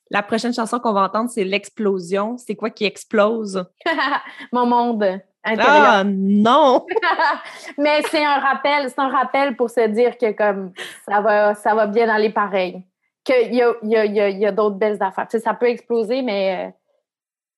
La 0.09 0.23
prochaine 0.23 0.53
chanson 0.53 0.79
qu'on 0.79 0.93
va 0.93 1.03
entendre, 1.03 1.29
c'est 1.29 1.43
L'explosion. 1.43 2.37
C'est 2.37 2.55
quoi 2.55 2.69
qui 2.69 2.85
explose? 2.85 3.65
Mon 4.51 4.65
monde. 4.65 5.21
Ah 5.43 6.03
non! 6.05 6.85
Mais 7.77 8.01
c'est 8.09 8.23
un 8.23 8.39
rappel, 8.39 8.89
c'est 8.89 8.99
un 8.99 9.09
rappel 9.09 9.55
pour 9.55 9.69
se 9.69 9.87
dire 9.87 10.17
que 10.17 10.31
comme 10.33 10.73
ça 11.07 11.21
va, 11.21 11.55
ça 11.55 11.73
va 11.73 11.87
bien 11.87 12.09
aller 12.09 12.31
pareil. 12.31 12.83
Qu'il 13.23 13.55
y 13.55 13.61
a, 13.61 13.73
y 13.83 13.95
a, 13.95 14.29
y 14.29 14.45
a, 14.45 14.51
d'autres 14.51 14.75
belles 14.77 15.01
affaires. 15.01 15.27
ça 15.29 15.53
peut 15.53 15.69
exploser, 15.69 16.21
mais 16.21 16.67
euh, 16.67 16.71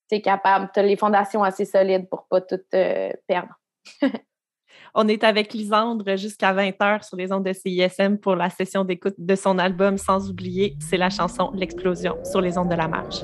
tu 0.09 0.15
es 0.15 0.21
capable, 0.21 0.69
tu 0.73 0.79
as 0.79 0.83
les 0.83 0.97
fondations 0.97 1.43
assez 1.43 1.65
solides 1.65 2.09
pour 2.09 2.25
pas 2.27 2.41
tout 2.41 2.59
euh, 2.73 3.11
perdre. 3.27 3.53
On 4.95 5.07
est 5.07 5.23
avec 5.23 5.53
Lisandre 5.53 6.17
jusqu'à 6.17 6.53
20h 6.53 7.07
sur 7.07 7.17
les 7.17 7.31
ondes 7.31 7.45
de 7.45 7.53
CISM 7.53 8.17
pour 8.17 8.35
la 8.35 8.49
session 8.49 8.83
d'écoute 8.83 9.15
de 9.17 9.35
son 9.35 9.59
album 9.59 9.97
Sans 9.97 10.29
oublier, 10.29 10.75
c'est 10.79 10.97
la 10.97 11.09
chanson 11.09 11.51
L'explosion 11.53 12.15
sur 12.23 12.41
les 12.41 12.57
ondes 12.57 12.69
de 12.69 12.75
la 12.75 12.87
marge. 12.87 13.23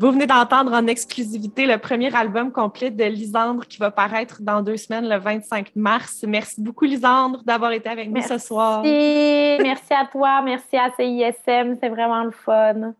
Vous 0.00 0.12
venez 0.12 0.26
d'entendre 0.26 0.72
en 0.72 0.86
exclusivité 0.86 1.66
le 1.66 1.76
premier 1.76 2.16
album 2.16 2.52
complet 2.52 2.90
de 2.90 3.04
Lisandre 3.04 3.66
qui 3.66 3.76
va 3.76 3.90
paraître 3.90 4.40
dans 4.40 4.62
deux 4.62 4.78
semaines, 4.78 5.06
le 5.06 5.18
25 5.18 5.72
mars. 5.76 6.24
Merci 6.26 6.62
beaucoup, 6.62 6.86
Lisandre, 6.86 7.42
d'avoir 7.44 7.72
été 7.72 7.90
avec 7.90 8.08
nous 8.08 8.22
ce 8.22 8.38
soir. 8.38 8.82
Merci 8.82 9.92
à 9.92 10.06
toi, 10.10 10.40
merci 10.40 10.78
à 10.78 10.90
CISM, 10.96 11.76
c'est 11.78 11.90
vraiment 11.90 12.24
le 12.24 12.30
fun. 12.30 12.94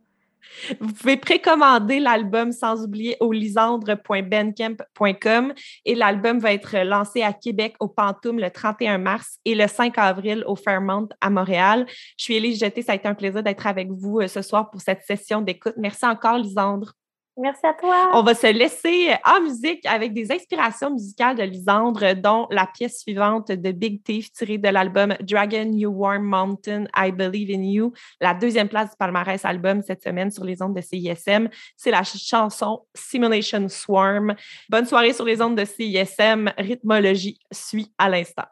Vous 0.80 0.92
pouvez 0.92 1.16
précommander 1.16 2.00
l'album 2.00 2.52
sans 2.52 2.84
oublier 2.84 3.16
au 3.20 3.32
lisandre.bencamp.com 3.32 5.54
et 5.84 5.94
l'album 5.94 6.38
va 6.38 6.52
être 6.52 6.76
lancé 6.84 7.22
à 7.22 7.32
Québec 7.32 7.74
au 7.80 7.88
Pantoum 7.88 8.38
le 8.38 8.50
31 8.50 8.98
mars 8.98 9.38
et 9.44 9.54
le 9.54 9.66
5 9.66 9.96
avril 9.98 10.44
au 10.46 10.56
Fairmont 10.56 11.08
à 11.20 11.30
Montréal. 11.30 11.86
Je 12.16 12.24
suis 12.24 12.34
Élise 12.34 12.60
Jeté, 12.60 12.82
ça 12.82 12.92
a 12.92 12.96
été 12.96 13.08
un 13.08 13.14
plaisir 13.14 13.42
d'être 13.42 13.66
avec 13.66 13.90
vous 13.90 14.20
euh, 14.20 14.28
ce 14.28 14.42
soir 14.42 14.70
pour 14.70 14.80
cette 14.80 15.02
session 15.02 15.40
d'écoute. 15.40 15.74
Merci 15.76 16.06
encore, 16.06 16.38
Lisandre. 16.38 16.92
Merci 17.36 17.64
à 17.64 17.74
toi. 17.74 18.10
On 18.12 18.22
va 18.22 18.34
se 18.34 18.46
laisser 18.48 19.14
en 19.24 19.40
musique 19.40 19.86
avec 19.86 20.12
des 20.12 20.30
inspirations 20.32 20.90
musicales 20.90 21.36
de 21.36 21.42
Lisandre, 21.42 22.14
dont 22.14 22.46
la 22.50 22.66
pièce 22.66 23.00
suivante 23.00 23.52
de 23.52 23.72
Big 23.72 24.02
Thief 24.02 24.32
tirée 24.32 24.58
de 24.58 24.68
l'album 24.68 25.14
Dragon 25.22 25.70
You 25.72 25.90
Warm 25.90 26.24
Mountain, 26.24 26.84
I 26.96 27.12
Believe 27.12 27.50
in 27.50 27.62
You, 27.62 27.92
la 28.20 28.34
deuxième 28.34 28.68
place 28.68 28.90
du 28.90 28.96
palmarès 28.98 29.44
album 29.44 29.80
cette 29.82 30.02
semaine 30.02 30.30
sur 30.30 30.44
les 30.44 30.60
ondes 30.60 30.74
de 30.74 30.80
CISM. 30.80 31.48
C'est 31.76 31.90
la 31.90 32.02
chanson 32.02 32.84
Simulation 32.94 33.68
Swarm. 33.68 34.34
Bonne 34.68 34.86
soirée 34.86 35.12
sur 35.12 35.24
les 35.24 35.40
ondes 35.40 35.56
de 35.56 35.64
CISM. 35.64 36.50
Rhythmologie 36.58 37.38
suit 37.52 37.92
à 37.96 38.08
l'instant. 38.08 38.44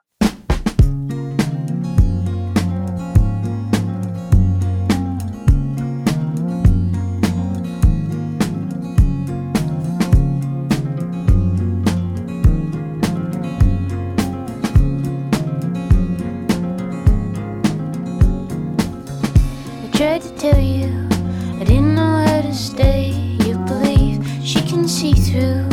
Through, 25.39 25.69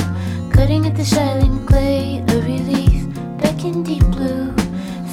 cutting 0.52 0.86
at 0.86 0.96
the 0.96 1.06
silent 1.06 1.68
clay. 1.68 2.24
A 2.28 2.36
relief, 2.42 3.08
back 3.42 3.64
in 3.64 3.84
deep 3.84 4.04
blue, 4.12 4.52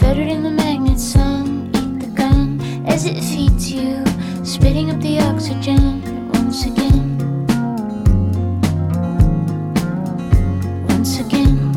fettered 0.00 0.28
in 0.28 0.42
the 0.42 0.50
magnet 0.50 0.98
sun. 0.98 1.70
Eat 1.74 2.00
the 2.00 2.10
gun 2.14 2.60
as 2.86 3.04
it 3.06 3.20
feeds 3.22 3.72
you, 3.72 4.04
spitting 4.44 4.90
up 4.90 5.00
the 5.00 5.20
oxygen 5.20 6.02
once 6.32 6.66
again. 6.66 7.18
Once 10.88 11.20
again. 11.20 11.72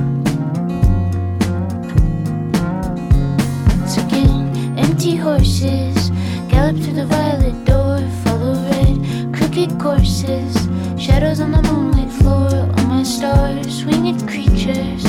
Once 3.79 3.97
again, 3.97 4.77
empty 4.77 5.15
horses 5.15 6.09
gallop 6.49 6.77
through 6.77 6.93
the 6.93 7.05
violet 7.05 7.65
door, 7.65 7.99
follow 8.23 8.53
red, 8.69 9.33
crooked 9.35 9.79
courses, 9.79 10.67
shadows 10.97 11.39
on 11.39 11.51
the 11.51 11.61
moonlit 11.63 12.11
floor. 12.11 12.64
My 13.05 13.11
stars, 13.11 13.85
winged 13.85 14.27
creatures, 14.27 15.03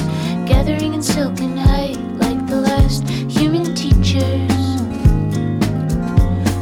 gathering 0.44 0.92
in 0.92 1.02
silken 1.02 1.56
height 1.56 1.96
like 2.18 2.46
the 2.46 2.60
last 2.60 3.08
human 3.08 3.74
teachers. 3.74 4.52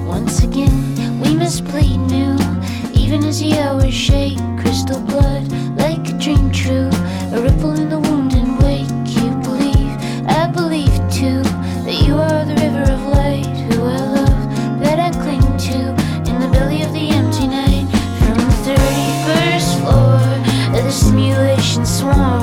Once 0.06 0.44
again, 0.44 0.94
we 1.20 1.34
must 1.34 1.64
bleed 1.64 1.98
new, 1.98 2.36
even 2.94 3.24
as 3.24 3.40
the 3.40 3.58
hours 3.58 3.92
shake, 3.92 4.38
crystal 4.60 5.00
blood 5.00 5.50
like 5.76 6.08
a 6.08 6.16
dream 6.18 6.52
true, 6.52 6.90
a 7.32 7.42
ripple 7.42 7.72
in 7.72 7.88
the 7.88 7.98
wound 7.98 8.34
and 8.34 8.56
wake. 8.62 8.86
You 9.18 9.32
believe, 9.42 9.90
I 10.28 10.46
believe 10.46 10.94
too, 11.10 11.42
that 11.82 12.00
you 12.06 12.14
are 12.14 12.44
the 12.44 12.54
river 12.62 12.92
of 12.92 13.02
light, 13.08 13.56
who 13.72 13.82
I 13.82 14.13
simulation 21.74 21.86
swarm, 21.86 22.33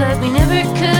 like 0.00 0.18
we 0.22 0.30
never 0.30 0.62
could 0.78 0.99